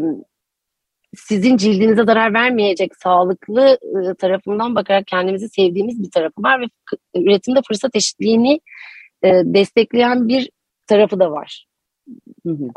sizin 1.16 1.58
cildinize 1.58 2.04
zarar 2.04 2.34
vermeyecek 2.34 2.96
sağlıklı 2.96 3.78
e, 3.82 4.14
tarafından 4.16 4.76
bakarak 4.76 5.08
kendimizi 5.08 5.50
sevdiğimiz 5.50 6.04
bir 6.04 6.12
tarafı 6.12 6.44
var 6.44 6.62
ve 6.62 6.66
üretimde 7.16 7.60
fırsat 7.68 7.96
eşitliğini 7.96 8.60
e, 9.24 9.30
destekleyen 9.46 10.28
bir 10.28 10.50
tarafı 10.88 11.20
da 11.20 11.32
var. 11.32 11.66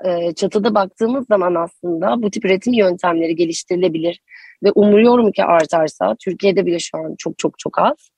E, 0.05 0.35
çatıda 0.35 0.75
baktığımız 0.75 1.26
zaman 1.26 1.55
aslında 1.55 2.23
bu 2.23 2.31
tip 2.31 2.45
üretim 2.45 2.73
yöntemleri 2.73 3.37
geliştirilebilir 3.37 4.21
ve 4.64 4.73
umuyorum 4.73 5.33
ki 5.33 5.45
artarsa 5.45 6.16
Türkiye'de 6.25 6.66
bile 6.66 6.78
şu 6.78 6.99
an 6.99 7.14
çok 7.19 7.38
çok 7.38 7.59
çok 7.59 7.78
az. 7.78 8.11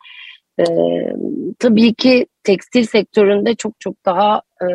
E, 0.59 0.65
tabii 1.59 1.95
ki 1.95 2.27
tekstil 2.43 2.83
sektöründe 2.83 3.55
çok 3.55 3.81
çok 3.81 3.95
daha 4.07 4.43
e, 4.63 4.69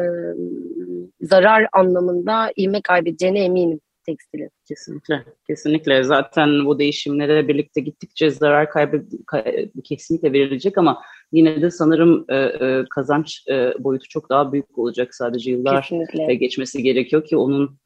zarar 1.22 1.68
anlamında 1.74 2.52
ilme 2.56 2.82
kaybedeceğine 2.82 3.44
eminim 3.44 3.80
tekstilin. 4.06 4.50
Kesinlikle, 4.68 5.24
kesinlikle. 5.48 6.04
Zaten 6.04 6.66
bu 6.66 6.80
değişimlere 6.80 7.48
birlikte 7.48 7.82
gittikçe 7.82 8.30
zarar 8.30 8.70
kaybı 8.70 9.06
kay, 9.28 9.70
kesinlikle 9.84 10.34
verilecek 10.34 10.78
ama 10.78 11.02
yine 11.32 11.62
de 11.62 11.72
sanırım 11.72 12.26
e, 12.30 12.36
e, 12.36 12.86
kazanç 12.90 13.44
e, 13.50 13.74
boyutu 13.80 14.08
çok 14.10 14.30
daha 14.30 14.52
büyük 14.52 14.78
olacak. 14.78 15.16
Sadece 15.16 15.52
yıllar 15.52 15.82
kesinlikle. 15.82 16.36
geçmesi 16.36 16.84
gerekiyor 16.84 17.26
ki 17.26 17.38
onun 17.38 17.80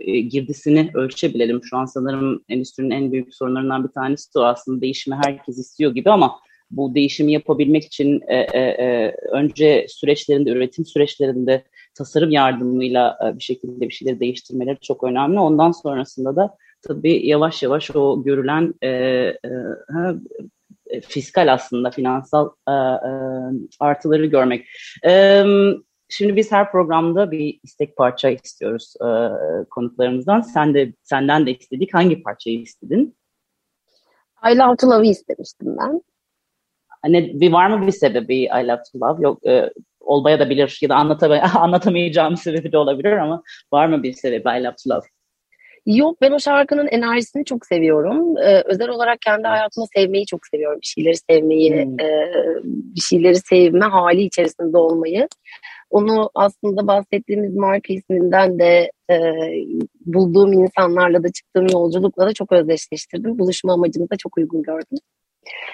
e, 0.00 0.20
girdisini 0.20 0.90
ölçebilelim. 0.94 1.60
Şu 1.64 1.76
an 1.76 1.84
sanırım 1.84 2.44
endüstrinin 2.48 2.90
en 2.90 3.12
büyük 3.12 3.34
sorunlarından 3.34 3.84
bir 3.84 3.92
tanesi 3.92 4.38
o 4.38 4.42
aslında 4.42 4.80
değişimi 4.80 5.16
herkes 5.24 5.58
istiyor 5.58 5.94
gibi 5.94 6.10
ama 6.10 6.40
bu 6.70 6.94
değişimi 6.94 7.32
yapabilmek 7.32 7.84
için 7.84 8.20
e, 8.28 8.36
e, 8.36 8.60
e, 8.60 9.14
önce 9.32 9.86
süreçlerinde, 9.88 10.50
üretim 10.50 10.84
süreçlerinde 10.84 11.64
tasarım 11.98 12.30
yardımıyla 12.30 13.18
e, 13.24 13.38
bir 13.38 13.42
şekilde 13.42 13.88
bir 13.88 13.94
şeyleri 13.94 14.20
değiştirmeleri 14.20 14.80
çok 14.80 15.04
önemli. 15.04 15.38
Ondan 15.38 15.70
sonrasında 15.70 16.36
da 16.36 16.56
tabii 16.82 17.26
yavaş 17.26 17.62
yavaş 17.62 17.90
o 17.96 18.22
görülen 18.22 18.74
e, 18.82 18.88
e, 18.88 19.36
e, 20.90 21.00
fiskal 21.00 21.52
aslında 21.52 21.90
finansal 21.90 22.50
e, 22.68 22.72
e, 22.72 23.10
artıları 23.80 24.26
görmek. 24.26 24.66
E, 25.06 25.44
şimdi 26.08 26.36
biz 26.36 26.52
her 26.52 26.72
programda 26.72 27.30
bir 27.30 27.60
istek 27.62 27.96
parça 27.96 28.28
istiyoruz 28.30 28.94
e, 29.00 29.08
konuklarımızdan. 29.70 30.40
Sen 30.40 30.74
de 30.74 30.92
senden 31.02 31.46
de 31.46 31.50
istedik. 31.50 31.94
Hangi 31.94 32.22
parçayı 32.22 32.60
istedin? 32.60 33.16
I 34.52 34.58
Love 34.58 34.76
to 34.76 34.86
Love'ı 34.86 35.10
istemiştim 35.10 35.76
ben. 35.78 36.02
Hani 37.02 37.40
bir 37.40 37.52
var 37.52 37.66
mı 37.70 37.86
bir 37.86 37.92
sebebi 37.92 38.42
I 38.42 38.66
Love 38.66 38.82
to 38.92 39.00
Love? 39.00 39.22
Yok 39.22 39.46
e, 39.46 39.70
olmaya 40.06 40.40
da 40.40 40.50
bilir 40.50 40.78
ya 40.82 40.88
da 40.88 40.94
anlatamay 40.94 41.40
anlatamayacağım 41.54 42.36
sebebi 42.36 42.72
de 42.72 42.78
olabilir 42.78 43.12
ama 43.12 43.42
var 43.72 43.86
mı 43.86 44.02
bir 44.02 44.12
sebebi 44.12 44.48
I 44.48 44.64
Love 44.64 44.74
to 44.84 44.90
Love? 44.90 45.06
Yok 45.86 46.20
ben 46.20 46.32
o 46.32 46.40
şarkının 46.40 46.86
enerjisini 46.86 47.44
çok 47.44 47.66
seviyorum. 47.66 48.38
Ee, 48.38 48.62
özel 48.64 48.88
olarak 48.88 49.20
kendi 49.20 49.48
hayatımda 49.48 49.86
sevmeyi 49.96 50.26
çok 50.26 50.46
seviyorum. 50.46 50.78
Bir 50.80 50.86
şeyleri 50.86 51.16
sevmeyi, 51.30 51.84
hmm. 51.84 52.00
e, 52.00 52.30
bir 52.64 53.00
şeyleri 53.00 53.36
sevme 53.36 53.84
hali 53.84 54.22
içerisinde 54.22 54.78
olmayı. 54.78 55.28
Onu 55.90 56.30
aslında 56.34 56.86
bahsettiğimiz 56.86 57.54
marka 57.54 57.92
isminden 57.92 58.58
de 58.58 58.90
e, 59.10 59.16
bulduğum 60.06 60.52
insanlarla 60.52 61.22
da 61.22 61.32
çıktığım 61.32 61.66
yolculukla 61.72 62.26
da 62.26 62.32
çok 62.32 62.52
özdeşleştirdim. 62.52 63.38
Buluşma 63.38 63.72
amacımı 63.72 64.10
da 64.10 64.16
çok 64.16 64.38
uygun 64.38 64.62
gördüm. 64.62 64.98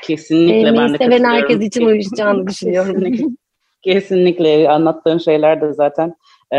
Kesinlikle 0.02 0.52
Sevmeyi 0.54 0.76
ben 0.76 0.94
de 0.94 0.98
seven 0.98 1.24
herkes 1.24 1.60
için 1.60 1.86
uyuşacağını 1.86 2.46
düşünüyorum. 2.48 3.36
Kesinlikle 3.82 4.70
anlattığın 4.70 5.18
şeyler 5.18 5.60
de 5.60 5.72
zaten 5.72 6.14
e, 6.52 6.56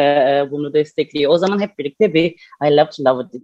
bunu 0.51 0.73
destekliyor. 0.73 1.31
O 1.33 1.37
zaman 1.37 1.61
hep 1.61 1.79
birlikte 1.79 2.13
bir 2.13 2.31
I 2.63 2.77
Love 2.77 2.89
to 2.89 3.03
Love 3.03 3.23
It 3.23 3.43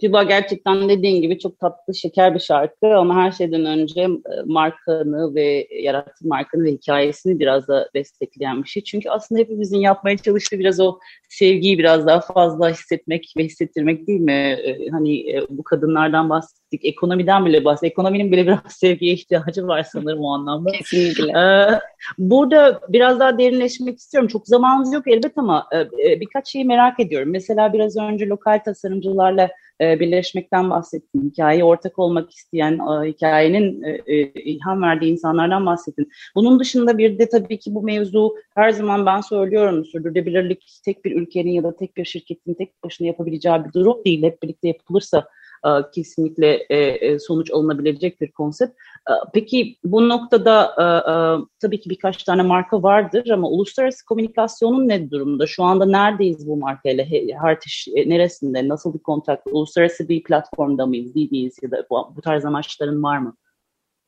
Tuba 0.00 0.22
gerçekten 0.22 0.88
dediğin 0.88 1.22
gibi 1.22 1.38
çok 1.38 1.58
tatlı, 1.58 1.94
şeker 1.94 2.34
bir 2.34 2.40
şarkı 2.40 2.86
ama 2.86 3.14
her 3.14 3.32
şeyden 3.32 3.64
önce 3.64 4.08
markanı 4.46 5.34
ve 5.34 5.68
yarattığı 5.82 6.28
markanı 6.28 6.64
ve 6.64 6.72
hikayesini 6.72 7.38
biraz 7.38 7.68
da 7.68 7.88
destekleyen 7.94 8.62
bir 8.62 8.68
şey. 8.68 8.84
Çünkü 8.84 9.10
aslında 9.10 9.40
hepimizin 9.40 9.78
yapmaya 9.78 10.16
çalıştığı 10.16 10.58
biraz 10.58 10.80
o 10.80 10.98
sevgiyi 11.28 11.78
biraz 11.78 12.06
daha 12.06 12.20
fazla 12.20 12.70
hissetmek 12.70 13.32
ve 13.36 13.44
hissettirmek 13.44 14.06
değil 14.06 14.20
mi? 14.20 14.58
Hani 14.90 15.40
bu 15.50 15.64
kadınlardan 15.64 16.30
bahsettik, 16.30 16.84
ekonomiden 16.84 17.46
bile 17.46 17.64
bahsettik. 17.64 17.92
Ekonominin 17.92 18.32
bile 18.32 18.46
biraz 18.46 18.58
sevgiye 18.68 19.12
ihtiyacı 19.12 19.66
var 19.66 19.86
sanırım 19.92 20.24
o 20.24 20.34
anlamda. 20.34 20.72
Kesinlikle. 20.72 21.32
Burada 22.18 22.80
biraz 22.88 23.20
daha 23.20 23.38
derinleşmek 23.38 23.98
istiyorum. 23.98 24.28
Çok 24.28 24.46
zamanımız 24.46 24.92
yok 24.92 25.08
elbet 25.08 25.38
ama 25.38 25.68
birkaç 26.20 26.48
şeyi 26.48 26.64
merak 26.64 27.00
ediyorum. 27.00 27.30
Mesela 27.30 27.72
biraz 27.72 27.96
önce 27.96 28.26
lokal 28.26 28.58
tasarımcılarla 28.64 29.50
e, 29.80 30.00
birleşmekten 30.00 30.70
bahsettin. 30.70 31.30
Hikayeyi 31.30 31.64
ortak 31.64 31.98
olmak 31.98 32.30
isteyen, 32.30 32.78
hikayenin 33.04 33.82
e, 33.82 33.90
e, 34.06 34.16
ilham 34.32 34.82
verdiği 34.82 35.12
insanlardan 35.12 35.66
bahsettin. 35.66 36.08
Bunun 36.34 36.60
dışında 36.60 36.98
bir 36.98 37.18
de 37.18 37.28
tabii 37.28 37.58
ki 37.58 37.74
bu 37.74 37.82
mevzu 37.82 38.34
her 38.54 38.70
zaman 38.70 39.06
ben 39.06 39.20
söylüyorum 39.20 39.84
sürdürülebilirlik 39.84 40.80
tek 40.84 41.04
bir 41.04 41.16
ülkenin 41.16 41.50
ya 41.50 41.64
da 41.64 41.76
tek 41.76 41.96
bir 41.96 42.04
şirketin 42.04 42.54
tek 42.54 42.84
başına 42.84 43.06
yapabileceği 43.06 43.64
bir 43.64 43.72
durum 43.72 44.04
değil. 44.04 44.22
Hep 44.22 44.42
birlikte 44.42 44.68
yapılırsa 44.68 45.26
kesinlikle 45.94 46.66
e, 46.70 46.76
e, 46.76 47.18
sonuç 47.18 47.50
alınabilecek 47.50 48.20
bir 48.20 48.32
konsept. 48.32 48.78
Peki 49.34 49.76
bu 49.84 50.08
noktada 50.08 50.74
tabii 51.60 51.80
ki 51.80 51.90
birkaç 51.90 52.24
tane 52.24 52.42
marka 52.42 52.82
vardır 52.82 53.30
ama 53.30 53.48
uluslararası 53.48 54.04
komünikasyonun 54.06 54.88
ne 54.88 55.10
durumda? 55.10 55.46
Şu 55.46 55.64
anda 55.64 55.86
neredeyiz 55.86 56.48
bu 56.48 56.56
markayla? 56.56 57.06
Hartiş 57.42 57.88
neresinde? 58.06 58.68
Nasıl 58.68 58.94
bir 58.94 58.98
kontak? 58.98 59.42
Uluslararası 59.46 60.08
bir 60.08 60.22
platformda 60.22 60.86
mıyız? 60.86 61.14
Değil 61.14 61.30
miyiz? 61.30 61.56
Ya 61.62 61.70
da 61.70 61.86
bu, 61.90 62.12
bu 62.16 62.20
tarz 62.20 62.44
amaçların 62.44 63.02
var 63.02 63.18
mı? 63.18 63.36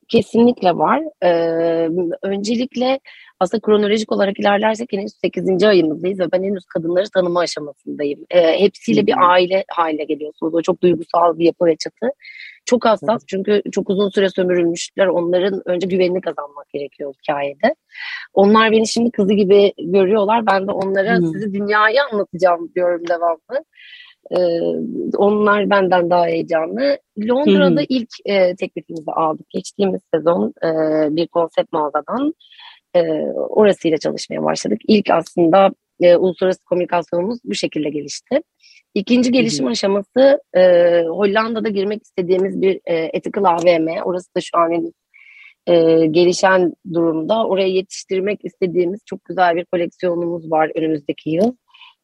Kesinlikle 0.07 0.77
var. 0.77 1.03
Ee, 1.23 1.89
öncelikle 2.21 2.99
aslında 3.39 3.61
kronolojik 3.61 4.11
olarak 4.11 4.39
ilerlersek 4.39 4.93
henüz 4.93 5.13
8. 5.21 5.63
ayımızdayız 5.63 6.19
ve 6.19 6.31
ben 6.31 6.43
henüz 6.43 6.65
kadınları 6.65 7.09
tanıma 7.13 7.39
aşamasındayım. 7.39 8.19
Ee, 8.29 8.59
hepsiyle 8.59 9.07
bir 9.07 9.13
aile 9.17 9.65
haline 9.71 10.03
geliyorsunuz. 10.03 10.55
O 10.55 10.61
çok 10.61 10.81
duygusal 10.81 11.37
bir 11.37 11.45
yapı 11.45 11.65
ve 11.65 11.75
çatı. 11.75 12.07
Çok 12.65 12.85
hassas 12.85 13.23
çünkü 13.27 13.61
çok 13.71 13.89
uzun 13.89 14.09
süre 14.09 14.29
sömürülmüşler. 14.29 15.07
Onların 15.07 15.61
önce 15.65 15.87
güvenini 15.87 16.21
kazanmak 16.21 16.69
gerekiyor 16.69 17.13
hikayede. 17.23 17.75
Onlar 18.33 18.71
beni 18.71 18.87
şimdi 18.87 19.11
kızı 19.11 19.33
gibi 19.33 19.73
görüyorlar. 19.77 20.45
Ben 20.45 20.67
de 20.67 20.71
onlara 20.71 21.17
hmm. 21.17 21.27
sizi 21.27 21.53
dünyayı 21.53 22.03
anlatacağım 22.11 22.71
diyorum 22.75 23.01
devamlı. 23.07 23.65
Ee, 24.31 24.59
onlar 25.17 25.69
benden 25.69 26.09
daha 26.09 26.25
heyecanlı. 26.25 26.97
Londra'da 27.19 27.79
hmm. 27.79 27.85
ilk 27.89 28.09
e, 28.25 28.55
teklifimizi 28.55 29.11
aldık. 29.11 29.49
Geçtiğimiz 29.49 30.01
sezon 30.13 30.53
e, 30.63 30.69
bir 31.15 31.27
konsept 31.27 31.73
mağazadan 31.73 32.33
e, 32.95 33.01
orasıyla 33.33 33.97
çalışmaya 33.97 34.43
başladık. 34.43 34.79
İlk 34.87 35.09
aslında 35.09 35.71
e, 36.01 36.15
uluslararası 36.15 36.65
komünikasyonumuz 36.65 37.39
bu 37.43 37.55
şekilde 37.55 37.89
gelişti. 37.89 38.41
İkinci 38.93 39.31
gelişim 39.31 39.67
aşaması 39.67 40.41
e, 40.55 40.61
Hollanda'da 41.07 41.69
girmek 41.69 42.03
istediğimiz 42.03 42.61
bir 42.61 42.79
e, 42.85 42.95
ethical 43.13 43.43
AVM. 43.43 43.87
Orası 44.05 44.35
da 44.35 44.41
şu 44.41 44.57
an 44.57 44.93
e, 45.67 46.05
gelişen 46.05 46.73
durumda. 46.93 47.47
Oraya 47.47 47.67
yetiştirmek 47.67 48.45
istediğimiz 48.45 48.99
çok 49.05 49.25
güzel 49.25 49.55
bir 49.55 49.65
koleksiyonumuz 49.65 50.51
var 50.51 50.71
önümüzdeki 50.75 51.29
yıl. 51.29 51.55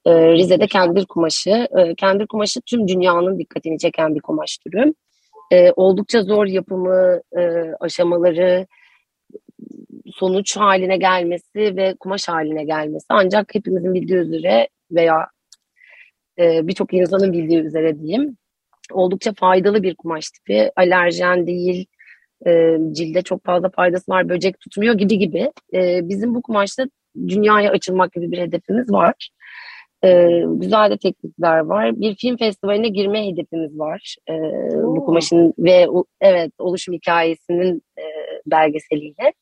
E, 0.05 0.33
Rize'de 0.33 0.67
kendir 0.67 1.05
kumaşı. 1.05 1.67
E, 1.77 1.95
kendir 1.95 2.27
kumaşı 2.27 2.61
tüm 2.61 2.87
dünyanın 2.87 3.39
dikkatini 3.39 3.77
çeken 3.77 4.15
bir 4.15 4.21
kumaş 4.21 4.57
türü. 4.57 4.93
E, 5.51 5.71
oldukça 5.71 6.21
zor 6.21 6.45
yapımı, 6.45 7.21
e, 7.37 7.41
aşamaları, 7.79 8.67
sonuç 10.13 10.57
haline 10.57 10.97
gelmesi 10.97 11.75
ve 11.75 11.95
kumaş 11.99 12.27
haline 12.27 12.63
gelmesi. 12.63 13.05
Ancak 13.09 13.55
hepimizin 13.55 13.93
bildiği 13.93 14.17
üzere 14.17 14.67
veya 14.91 15.27
e, 16.39 16.67
birçok 16.67 16.93
insanın 16.93 17.33
bildiği 17.33 17.59
üzere 17.59 17.99
diyeyim 17.99 18.37
oldukça 18.91 19.33
faydalı 19.33 19.83
bir 19.83 19.95
kumaş 19.95 20.29
tipi. 20.29 20.71
Alerjen 20.75 21.47
değil, 21.47 21.85
e, 22.47 22.77
cilde 22.91 23.21
çok 23.21 23.45
fazla 23.45 23.69
faydası 23.69 24.11
var, 24.11 24.29
böcek 24.29 24.59
tutmuyor 24.59 24.93
gibi 24.95 25.17
gibi. 25.17 25.51
E, 25.73 26.09
bizim 26.09 26.35
bu 26.35 26.41
kumaşta 26.41 26.85
dünyaya 27.27 27.71
açılmak 27.71 28.13
gibi 28.13 28.31
bir 28.31 28.37
hedefimiz 28.37 28.91
var. 28.91 29.29
Ee, 30.03 30.43
güzel 30.45 30.91
de 30.91 30.97
teklifler 30.97 31.59
var. 31.59 32.01
Bir 32.01 32.15
film 32.15 32.37
festivaline 32.37 32.87
girme 32.87 33.27
hedefimiz 33.27 33.79
var. 33.79 34.15
Ee, 34.29 34.33
bu 34.73 35.05
kumaşın 35.05 35.53
ve 35.57 35.87
evet 36.21 36.51
oluşum 36.59 36.93
hikayesinin 36.93 37.81
e, 37.97 38.03
belgeseliyle. 38.45 39.33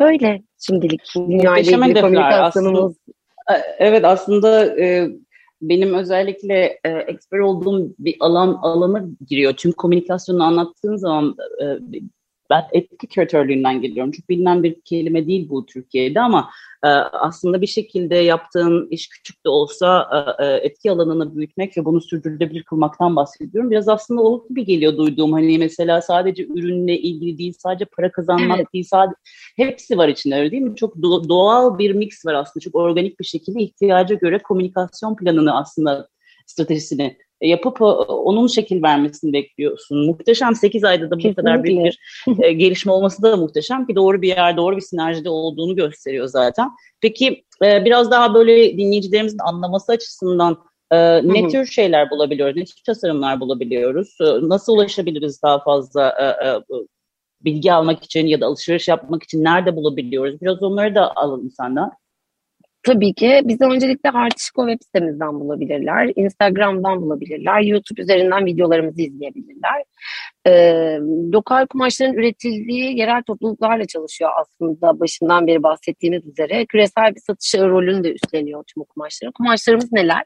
Böyle 0.00 0.42
şimdilik 0.58 1.00
dünya 1.16 1.58
ile 1.58 1.70
ilgili 1.70 2.00
komünikasyonumuz. 2.00 2.96
Aslında, 3.46 3.58
e, 3.58 3.76
evet 3.78 4.04
aslında 4.04 4.80
e, 4.80 5.08
benim 5.62 5.94
özellikle 5.94 6.78
e, 6.84 6.90
eksper 6.90 7.38
olduğum 7.38 7.94
bir 7.98 8.16
alan 8.20 8.58
alana 8.62 9.04
giriyor. 9.28 9.52
Tüm 9.52 9.72
komünikasyonu 9.72 10.42
anlattığın 10.42 10.96
zaman 10.96 11.36
e, 11.62 11.64
ben 12.50 12.64
etki 12.72 13.06
küratörlüğünden 13.06 13.80
geliyorum. 13.80 14.12
Çok 14.12 14.28
bilinen 14.28 14.62
bir 14.62 14.80
kelime 14.80 15.26
değil 15.26 15.48
bu 15.48 15.66
Türkiye'de 15.66 16.20
ama 16.20 16.50
e, 16.84 16.88
aslında 17.12 17.60
bir 17.60 17.66
şekilde 17.66 18.16
yaptığın 18.16 18.88
iş 18.90 19.08
küçük 19.08 19.44
de 19.44 19.48
olsa 19.48 20.08
e, 20.40 20.44
e, 20.44 20.56
etki 20.56 20.90
alanını 20.90 21.36
büyütmek 21.36 21.76
ve 21.76 21.84
bunu 21.84 22.00
sürdürülebilir 22.00 22.62
kılmaktan 22.62 23.16
bahsediyorum. 23.16 23.70
Biraz 23.70 23.88
aslında 23.88 24.22
olumlu 24.22 24.46
bir 24.50 24.62
geliyor 24.62 24.96
duyduğum 24.96 25.32
hani 25.32 25.58
mesela 25.58 26.02
sadece 26.02 26.46
ürünle 26.46 26.98
ilgili 26.98 27.38
değil, 27.38 27.54
sadece 27.58 27.84
para 27.84 28.12
kazanmak 28.12 28.58
evet. 28.58 28.72
değil, 28.72 28.86
sadece 28.90 29.16
hepsi 29.56 29.98
var 29.98 30.08
içinde 30.08 30.34
öyle 30.34 30.50
değil 30.50 30.62
mi? 30.62 30.76
Çok 30.76 30.96
doğal 31.02 31.78
bir 31.78 31.92
mix 31.92 32.26
var 32.26 32.34
aslında. 32.34 32.64
Çok 32.64 32.74
organik 32.74 33.20
bir 33.20 33.24
şekilde 33.24 33.62
ihtiyaca 33.62 34.14
göre 34.14 34.38
komünikasyon 34.42 35.16
planını 35.16 35.56
aslında 35.56 36.08
stratejisini 36.46 37.16
yapıp 37.40 37.80
onun 38.08 38.46
şekil 38.46 38.82
vermesini 38.82 39.32
bekliyorsun. 39.32 40.06
Muhteşem 40.06 40.54
8 40.54 40.84
ayda 40.84 41.06
da 41.06 41.10
bu 41.10 41.16
Kesinlikle. 41.16 41.42
kadar 41.42 41.64
büyük 41.64 41.84
bir 41.84 41.98
e, 42.42 42.52
gelişme 42.52 42.92
olması 42.92 43.22
da 43.22 43.36
muhteşem 43.36 43.86
ki 43.86 43.96
doğru 43.96 44.22
bir 44.22 44.28
yer, 44.28 44.56
doğru 44.56 44.76
bir 44.76 44.80
sinerjide 44.80 45.30
olduğunu 45.30 45.76
gösteriyor 45.76 46.26
zaten. 46.26 46.70
Peki 47.00 47.44
e, 47.64 47.84
biraz 47.84 48.10
daha 48.10 48.34
böyle 48.34 48.78
dinleyicilerimizin 48.78 49.38
anlaması 49.38 49.92
açısından 49.92 50.58
e, 50.90 50.96
ne 51.28 51.42
Hı-hı. 51.42 51.48
tür 51.48 51.66
şeyler 51.66 52.10
bulabiliyoruz, 52.10 52.56
ne 52.56 52.64
tür 52.64 52.82
tasarımlar 52.86 53.40
bulabiliyoruz, 53.40 54.16
e, 54.20 54.24
nasıl 54.24 54.72
ulaşabiliriz 54.72 55.42
daha 55.42 55.58
fazla 55.58 56.08
e, 56.20 56.48
e, 56.48 56.62
bilgi 57.40 57.72
almak 57.72 58.04
için 58.04 58.26
ya 58.26 58.40
da 58.40 58.46
alışveriş 58.46 58.88
yapmak 58.88 59.22
için 59.22 59.44
nerede 59.44 59.76
bulabiliyoruz? 59.76 60.40
Biraz 60.40 60.62
onları 60.62 60.94
da 60.94 61.16
alalım 61.16 61.50
senden. 61.50 61.90
Tabii 62.86 63.14
ki 63.14 63.40
bizi 63.44 63.64
öncelikle 63.64 64.10
Artişko 64.10 64.68
web 64.68 64.84
sitemizden 64.84 65.40
bulabilirler, 65.40 66.12
Instagram'dan 66.16 67.02
bulabilirler, 67.02 67.60
YouTube 67.60 68.02
üzerinden 68.02 68.46
videolarımızı 68.46 69.02
izleyebilirler. 69.02 69.82
Ee, 70.46 70.98
lokal 71.32 71.66
kumaşların 71.66 72.14
üretildiği 72.14 72.98
yerel 72.98 73.22
topluluklarla 73.22 73.86
çalışıyor 73.86 74.30
aslında 74.40 75.00
başından 75.00 75.46
beri 75.46 75.62
bahsettiğimiz 75.62 76.26
üzere. 76.26 76.66
Küresel 76.66 77.14
bir 77.14 77.20
satış 77.20 77.54
rolünü 77.54 78.04
de 78.04 78.12
üstleniyor 78.12 78.64
tüm 78.74 78.84
kumaşların. 78.84 79.32
Kumaşlarımız 79.32 79.92
neler? 79.92 80.24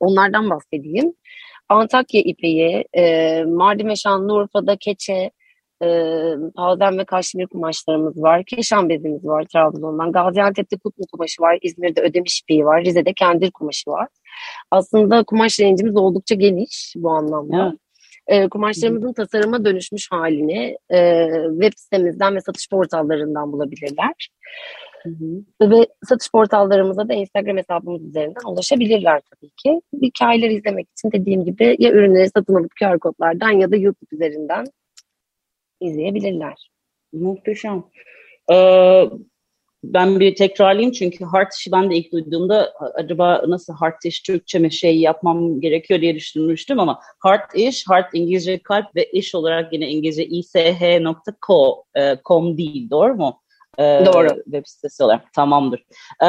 Onlardan 0.00 0.50
bahsedeyim. 0.50 1.12
Antakya 1.68 2.20
ipeği, 2.20 2.84
e, 2.92 3.44
Mardin 3.44 3.88
ve 3.88 3.96
Şanlıurfa'da 3.96 4.76
keçe, 4.76 5.30
e, 5.82 5.88
Pazen 6.56 6.98
ve 6.98 7.04
Kaşmir 7.04 7.46
kumaşlarımız 7.46 8.22
var. 8.22 8.44
Keşan 8.44 8.88
bezimiz 8.88 9.24
var 9.24 9.44
Trabzon'dan. 9.52 10.12
Gaziantep'te 10.12 10.78
kutlu 10.78 11.04
kumaşı 11.12 11.42
var. 11.42 11.58
İzmir'de 11.62 12.00
ödemiş 12.00 12.40
ipeği 12.40 12.64
var. 12.64 12.84
Rize'de 12.84 13.12
kendir 13.12 13.50
kumaşı 13.50 13.90
var. 13.90 14.08
Aslında 14.70 15.24
kumaş 15.24 15.60
rencimiz 15.60 15.96
oldukça 15.96 16.34
geniş 16.34 16.94
bu 16.96 17.10
anlamda. 17.10 17.68
Evet. 18.28 18.44
E, 18.44 18.48
kumaşlarımızın 18.48 19.12
tasarıma 19.12 19.64
dönüşmüş 19.64 20.10
halini 20.10 20.78
e, 20.90 21.28
web 21.50 21.72
sitemizden 21.76 22.34
ve 22.34 22.40
satış 22.40 22.68
portallarından 22.68 23.52
bulabilirler. 23.52 24.28
Hı 25.02 25.08
hı. 25.08 25.70
Ve 25.70 25.86
satış 26.08 26.30
portallarımıza 26.30 27.08
da 27.08 27.14
Instagram 27.14 27.56
hesabımız 27.56 28.02
üzerinden 28.02 28.50
ulaşabilirler 28.50 29.20
tabii 29.30 29.50
ki. 29.50 29.80
Hikayeleri 30.02 30.54
izlemek 30.54 30.86
için 30.90 31.12
dediğim 31.12 31.44
gibi 31.44 31.76
ya 31.78 31.92
ürünleri 31.92 32.28
satın 32.28 32.54
alıp 32.54 32.72
QR 32.80 32.98
kodlardan 32.98 33.50
ya 33.50 33.70
da 33.70 33.76
YouTube 33.76 34.08
üzerinden 34.12 34.64
izleyebilirler. 35.80 36.70
Muhteşem. 37.12 37.84
Ee, 38.52 39.04
ben 39.84 40.20
bir 40.20 40.34
tekrarlayayım 40.34 40.92
çünkü 40.92 41.24
Heart 41.24 41.54
işi 41.54 41.72
ben 41.72 41.90
de 41.90 41.96
ilk 41.96 42.12
duyduğumda 42.12 42.72
acaba 42.94 43.42
nasıl 43.48 43.74
Heart 43.80 44.04
iş 44.04 44.22
Türkçe 44.22 44.58
mi 44.58 44.72
şey 44.72 44.98
yapmam 44.98 45.60
gerekiyor 45.60 46.00
diye 46.00 46.14
düşünmüştüm 46.14 46.80
ama 46.80 47.00
Heart 47.24 47.54
iş, 47.54 47.88
Heart 47.90 48.10
İngilizce 48.12 48.58
kalp 48.58 48.96
ve 48.96 49.04
iş 49.04 49.34
olarak 49.34 49.72
yine 49.72 49.88
İngilizce 49.90 50.26
ish.co 50.26 51.84
e, 51.96 52.00
değil 52.56 52.90
doğru 52.90 53.14
mu? 53.14 53.40
Ee, 53.78 54.02
doğru. 54.06 54.28
Web 54.44 54.66
sitesi 54.66 55.04
olarak 55.04 55.32
tamamdır. 55.32 55.84
Ee, 56.24 56.28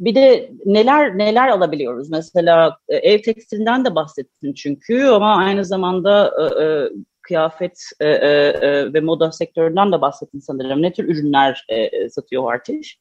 bir 0.00 0.14
de 0.14 0.52
neler 0.66 1.18
neler 1.18 1.48
alabiliyoruz? 1.48 2.10
Mesela 2.10 2.76
e, 2.88 2.96
ev 2.96 3.22
tekstilinden 3.22 3.84
de 3.84 3.94
bahsettin 3.94 4.54
çünkü 4.54 5.04
ama 5.04 5.36
aynı 5.36 5.64
zamanda 5.64 6.32
e, 6.40 6.64
e, 6.64 6.88
kıyafet 7.32 7.78
e, 8.00 8.06
e, 8.06 8.28
e, 8.28 8.92
ve 8.92 9.00
moda 9.00 9.32
sektöründen 9.32 9.92
de 9.92 10.00
bahsettin 10.00 10.38
sanırım. 10.38 10.82
Ne 10.82 10.92
tür 10.92 11.04
ürünler 11.04 11.64
e, 11.68 12.08
satıyor 12.08 12.52
Artiş? 12.52 12.98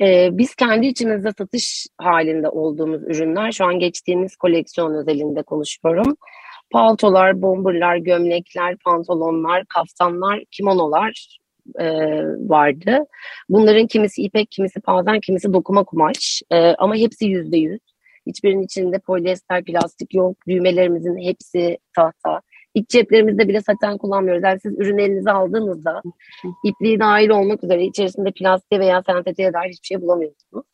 Ee, 0.00 0.28
biz 0.32 0.54
kendi 0.54 0.86
içimizde 0.86 1.32
satış 1.38 1.86
halinde 1.98 2.48
olduğumuz 2.48 3.02
ürünler, 3.02 3.52
şu 3.52 3.64
an 3.64 3.78
geçtiğimiz 3.78 4.36
koleksiyon 4.36 4.94
özelinde 4.94 5.42
konuşuyorum. 5.42 6.16
Paltolar, 6.70 7.42
bomberlar, 7.42 7.96
gömlekler, 7.96 8.76
pantolonlar, 8.76 9.64
kaftanlar, 9.66 10.44
kimonolar 10.50 11.38
e, 11.80 11.86
vardı. 12.48 12.98
Bunların 13.48 13.86
kimisi 13.86 14.22
ipek, 14.22 14.50
kimisi 14.50 14.80
pazen, 14.80 15.20
kimisi 15.20 15.52
dokuma 15.52 15.84
kumaş. 15.84 16.42
E, 16.50 16.56
ama 16.58 16.96
hepsi 16.96 17.26
yüzde 17.26 17.56
yüz. 17.56 17.80
Hiçbirinin 18.26 18.62
içinde 18.62 18.98
polyester, 18.98 19.64
plastik 19.64 20.14
yok. 20.14 20.36
Düğmelerimizin 20.48 21.18
hepsi 21.18 21.78
tahta. 21.96 22.40
İç 22.74 22.88
ceplerimizde 22.88 23.48
bile 23.48 23.60
saten 23.60 23.98
kullanmıyoruz. 23.98 24.42
Yani 24.44 24.60
siz 24.60 24.78
ürün 24.78 24.98
elinize 24.98 25.30
aldığınızda 25.30 26.02
ipliği 26.64 27.00
dahil 27.00 27.28
olmak 27.28 27.64
üzere 27.64 27.84
içerisinde 27.84 28.30
plastiğe 28.30 28.80
veya 28.80 29.02
sentetiğe 29.06 29.52
dair 29.52 29.70
hiçbir 29.70 29.86
şey 29.86 30.00
bulamıyorsunuz. 30.00 30.66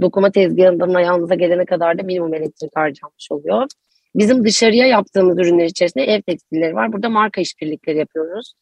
Dokuma 0.00 0.30
tezgahından 0.30 0.94
ayağınıza 0.94 1.34
gelene 1.34 1.64
kadar 1.64 1.98
da 1.98 2.02
minimum 2.02 2.34
elektrik 2.34 2.76
harcanmış 2.76 3.26
oluyor. 3.30 3.66
Bizim 4.14 4.44
dışarıya 4.44 4.86
yaptığımız 4.86 5.38
ürünler 5.38 5.64
içerisinde 5.64 6.04
ev 6.04 6.22
tekstilleri 6.22 6.74
var. 6.74 6.92
Burada 6.92 7.08
marka 7.08 7.40
işbirlikleri 7.40 7.98
yapıyoruz. 7.98 8.54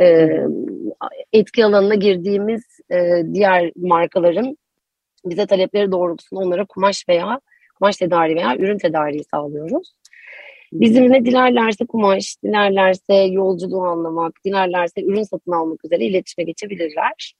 Ee, 0.00 0.28
etki 1.32 1.64
alanına 1.64 1.94
girdiğimiz 1.94 2.62
e, 2.90 3.22
diğer 3.34 3.72
markaların 3.76 4.56
bize 5.24 5.46
talepleri 5.46 5.92
doğrultusunda 5.92 6.40
onlara 6.40 6.64
kumaş 6.64 7.04
veya 7.08 7.40
kumaş 7.78 7.96
tedariği 7.96 8.36
veya 8.36 8.56
ürün 8.56 8.78
tedariği 8.78 9.24
sağlıyoruz. 9.24 9.94
Bizimle 10.72 11.24
dilerlerse 11.24 11.86
kumaş, 11.86 12.36
dilerlerse 12.44 13.14
yolculuğu 13.14 13.82
anlamak, 13.82 14.32
dilerlerse 14.44 15.02
ürün 15.02 15.22
satın 15.22 15.52
almak 15.52 15.84
üzere 15.84 16.04
iletişime 16.04 16.44
geçebilirler. 16.44 17.34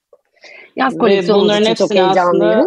Yaz 0.77 0.99
koleksiyonumuz 0.99 1.61
için 1.61 1.75
çok 1.75 1.95
heyecanlıyız. 1.95 2.67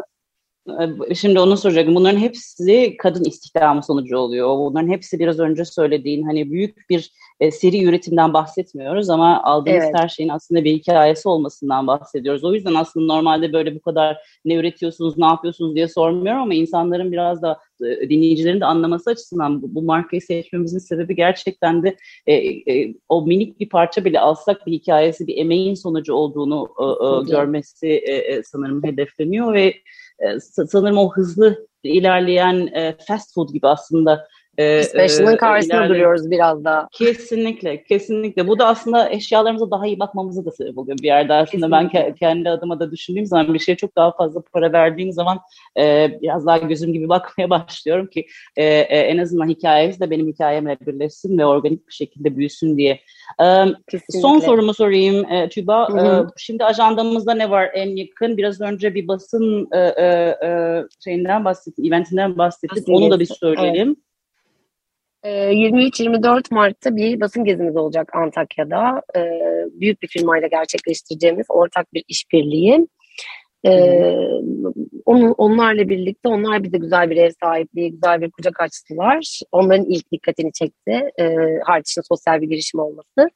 Ee, 0.70 1.16
şimdi 1.16 1.40
onu 1.40 1.58
soracaktım. 1.58 1.96
Bunların 1.96 2.20
hepsi 2.20 2.98
kadın 2.98 3.24
istihdamı 3.24 3.84
sonucu 3.84 4.18
oluyor. 4.18 4.48
Bunların 4.48 4.90
hepsi 4.90 5.20
biraz 5.20 5.40
önce 5.40 5.66
söylediğin 5.66 6.24
hani 6.24 6.52
büyük 6.52 6.90
bir 6.90 7.12
e, 7.40 7.52
seri 7.52 7.84
üretimden 7.84 8.34
bahsetmiyoruz 8.34 9.10
ama 9.10 9.44
aldığımız 9.44 9.84
evet. 9.84 9.96
her 9.96 10.08
şeyin 10.08 10.30
aslında 10.30 10.64
bir 10.64 10.74
hikayesi 10.74 11.30
olmasından 11.30 11.88
bahsediyoruz. 11.88 12.44
O 12.44 12.54
yüzden 12.54 12.74
aslında 12.74 13.14
normalde 13.14 13.54
böyle 13.54 13.76
bu 13.76 13.82
kadar 13.82 14.18
ne 14.46 14.56
üretiyorsunuz, 14.56 15.18
ne 15.18 15.26
yapıyorsunuz 15.26 15.76
diye 15.76 15.88
sormuyorum 15.88 16.42
ama 16.42 16.54
insanların 16.54 17.12
biraz 17.12 17.42
da 17.42 17.60
e, 17.82 18.10
dinleyicilerin 18.10 18.60
de 18.60 18.66
anlaması 18.66 19.10
açısından 19.10 19.62
bu, 19.62 19.76
bu 19.76 19.82
markayı 19.82 20.22
seçmemizin 20.22 20.80
sebebi 20.80 21.16
gerçekten 21.16 21.84
de 21.84 21.96
e, 22.28 22.34
e, 22.74 22.96
o 23.10 23.26
minik 23.26 23.60
bir 23.60 23.70
parça 23.70 24.06
bile 24.06 24.20
alsak 24.20 24.68
bir 24.68 24.72
hikayesi, 24.72 25.28
bir 25.28 25.38
emeğin 25.38 25.76
sonucu 25.76 26.14
olduğunu 26.14 26.70
e, 26.80 26.84
e, 26.84 27.32
görmesi 27.32 27.88
e, 27.88 28.14
e, 28.16 28.44
sanırım 28.44 28.84
hedefleniyor 28.84 29.54
ve 29.54 29.74
sanırım 30.68 30.98
o 30.98 31.14
hızlı 31.14 31.68
ilerleyen 31.84 32.68
e, 32.74 32.98
fast 33.08 33.34
food 33.34 33.50
gibi 33.50 33.68
aslında 33.68 34.28
e, 34.62 34.84
Fashion'ın 34.84 35.38
karşısında 35.38 35.78
ileride... 35.78 35.94
duruyoruz 35.94 36.32
biraz 36.32 36.64
daha. 36.64 36.88
Kesinlikle, 36.92 37.84
kesinlikle. 37.84 38.48
Bu 38.48 38.60
da 38.60 38.68
aslında 38.68 39.10
eşyalarımıza 39.10 39.72
daha 39.72 39.88
iyi 39.88 40.00
bakmamızı 40.00 40.46
da 40.46 40.52
sebep 40.52 40.78
oluyor 40.78 40.98
bir 40.98 41.08
yerde. 41.08 41.34
Aslında 41.34 41.68
kesinlikle. 41.68 42.06
ben 42.08 42.16
kendi 42.16 42.50
adıma 42.50 42.80
da 42.80 42.92
düşündüğüm 42.92 43.26
zaman 43.26 43.54
bir 43.54 43.60
şeye 43.60 43.76
çok 43.76 43.96
daha 43.96 44.12
fazla 44.12 44.42
para 44.54 44.74
verdiğim 44.74 45.12
zaman 45.12 45.40
e, 45.80 46.10
biraz 46.22 46.46
daha 46.46 46.58
gözüm 46.58 46.94
gibi 46.94 47.10
bakmaya 47.10 47.50
başlıyorum 47.50 48.08
ki 48.08 48.26
e, 48.58 48.66
e, 48.66 49.00
en 49.00 49.18
azından 49.18 49.50
hikayemiz 49.50 50.00
de 50.00 50.10
benim 50.10 50.28
hikayemle 50.28 50.78
birleşsin 50.88 51.38
ve 51.38 51.46
organik 51.46 51.88
bir 51.88 51.94
şekilde 51.94 52.38
büyüsün 52.38 52.78
diye. 52.78 53.00
E, 53.42 53.66
son 54.22 54.40
sorumu 54.40 54.74
sorayım 54.74 55.32
e, 55.32 55.50
Tuba. 55.50 55.88
E, 56.02 56.04
şimdi 56.38 56.66
ajandamızda 56.66 57.34
ne 57.34 57.50
var 57.50 57.70
en 57.74 57.96
yakın? 57.96 58.38
Biraz 58.38 58.62
önce 58.62 58.96
bir 58.96 59.08
basın 59.08 59.68
e, 59.72 59.80
e, 59.80 60.06
e 60.44 60.84
şeyinden 61.04 61.46
bahsettik, 61.46 61.86
eventinden 61.86 62.38
bahsettik. 62.38 62.90
Onu 62.90 63.12
da 63.12 63.20
bir 63.20 63.26
söyleyelim. 63.26 63.88
Evet. 63.88 64.11
23-24 65.24 66.40
ee, 66.40 66.56
Mart'ta 66.56 66.96
bir 66.96 67.20
basın 67.20 67.44
gezimiz 67.44 67.78
olacak 67.78 68.16
Antakya'da. 68.16 69.02
Ee, 69.16 69.22
büyük 69.72 70.02
bir 70.02 70.08
firmayla 70.08 70.48
gerçekleştireceğimiz 70.48 71.46
ortak 71.50 71.94
bir 71.94 72.04
işbirliği. 72.08 72.88
E, 73.66 73.72
onu, 75.06 75.32
onlarla 75.32 75.90
birlikte 75.90 76.30
onlar 76.30 76.64
bize 76.64 76.78
güzel 76.78 77.10
bir 77.10 77.18
ev 77.18 77.32
sahipliği, 77.44 77.92
güzel 77.92 78.22
bir 78.22 78.32
kucak 78.32 78.62
açtılar. 78.62 79.40
Onların 79.52 79.86
ilk 79.86 80.12
dikkatini 80.12 80.52
çekti. 80.54 81.12
E, 81.20 81.36
sosyal 82.04 82.42
bir 82.42 82.48
girişim 82.48 82.80
olması. 82.80 83.30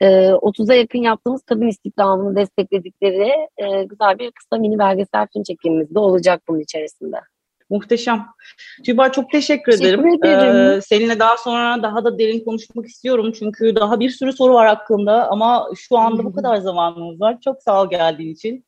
E, 0.00 0.06
30'a 0.30 0.74
yakın 0.74 0.98
yaptığımız 0.98 1.42
kadın 1.42 1.68
istihdamını 1.68 2.36
destekledikleri 2.36 3.32
e, 3.56 3.84
güzel 3.84 4.18
bir 4.18 4.30
kısa 4.30 4.56
mini 4.56 4.78
belgesel 4.78 5.26
film 5.32 5.42
çekimimiz 5.42 5.94
de 5.94 5.98
olacak 5.98 6.42
bunun 6.48 6.60
içerisinde. 6.60 7.16
Muhteşem. 7.72 8.26
Tüba 8.86 9.12
çok 9.12 9.30
teşekkür, 9.30 9.72
teşekkür 9.72 9.86
ederim. 9.88 10.24
ederim. 10.24 10.78
Ee, 10.78 10.80
seninle 10.80 11.18
daha 11.18 11.36
sonra 11.36 11.82
daha 11.82 12.04
da 12.04 12.18
derin 12.18 12.44
konuşmak 12.44 12.86
istiyorum. 12.86 13.32
Çünkü 13.38 13.76
daha 13.76 14.00
bir 14.00 14.10
sürü 14.10 14.32
soru 14.32 14.54
var 14.54 14.66
aklımda 14.66 15.28
ama 15.30 15.68
şu 15.76 15.98
anda 15.98 16.24
bu 16.24 16.32
kadar 16.32 16.56
zamanımız 16.56 17.20
var. 17.20 17.36
Çok 17.44 17.62
sağ 17.62 17.82
ol 17.82 17.90
geldiğin 17.90 18.34
için. 18.34 18.64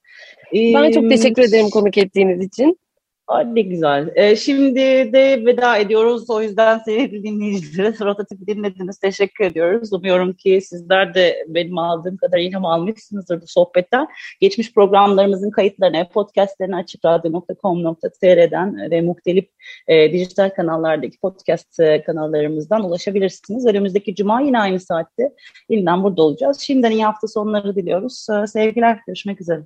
Ben 0.53 0.91
çok 0.91 1.11
teşekkür 1.11 1.43
ederim 1.43 1.71
konuk 1.71 1.99
ettiğiniz 1.99 2.47
için. 2.47 2.79
Ay 3.27 3.55
ne 3.55 3.63
güzel. 3.63 4.11
Ee, 4.15 4.37
şimdi 4.37 5.13
de 5.13 5.47
veda 5.47 5.77
ediyoruz. 5.77 6.31
O 6.31 6.43
yüzden 6.43 6.79
sevgili 6.79 7.25
dinleyicilere 7.25 7.95
rotatif 8.01 8.47
dinlediniz. 8.47 8.99
Teşekkür 8.99 9.45
ediyoruz. 9.45 9.93
Umuyorum 9.93 10.33
ki 10.33 10.61
sizler 10.61 11.15
de 11.15 11.47
benim 11.49 11.79
aldığım 11.79 12.17
kadar 12.17 12.39
ilham 12.39 12.65
almışsınızdır 12.65 13.43
bu 13.43 13.47
sohbetten. 13.47 14.07
Geçmiş 14.41 14.75
programlarımızın 14.75 15.51
kayıtlarını, 15.51 16.09
podcastlerini 16.13 16.77
açıkradyo.com.tr'den 16.77 18.91
ve 18.91 19.01
muhtelif 19.01 19.49
e, 19.89 20.13
dijital 20.13 20.51
kanallardaki 20.51 21.21
podcast 21.21 21.81
e, 21.81 22.03
kanallarımızdan 22.03 22.85
ulaşabilirsiniz. 22.85 23.67
Önümüzdeki 23.67 24.15
cuma 24.15 24.41
yine 24.41 24.61
aynı 24.61 24.81
saatte 24.81 25.33
yeniden 25.69 26.03
burada 26.03 26.23
olacağız. 26.23 26.61
Şimdiden 26.61 26.91
iyi 26.91 27.05
hafta 27.05 27.29
sonları 27.29 27.77
diliyoruz. 27.77 28.27
Ee, 28.31 28.47
sevgiler. 28.47 29.01
Görüşmek 29.07 29.41
üzere. 29.41 29.63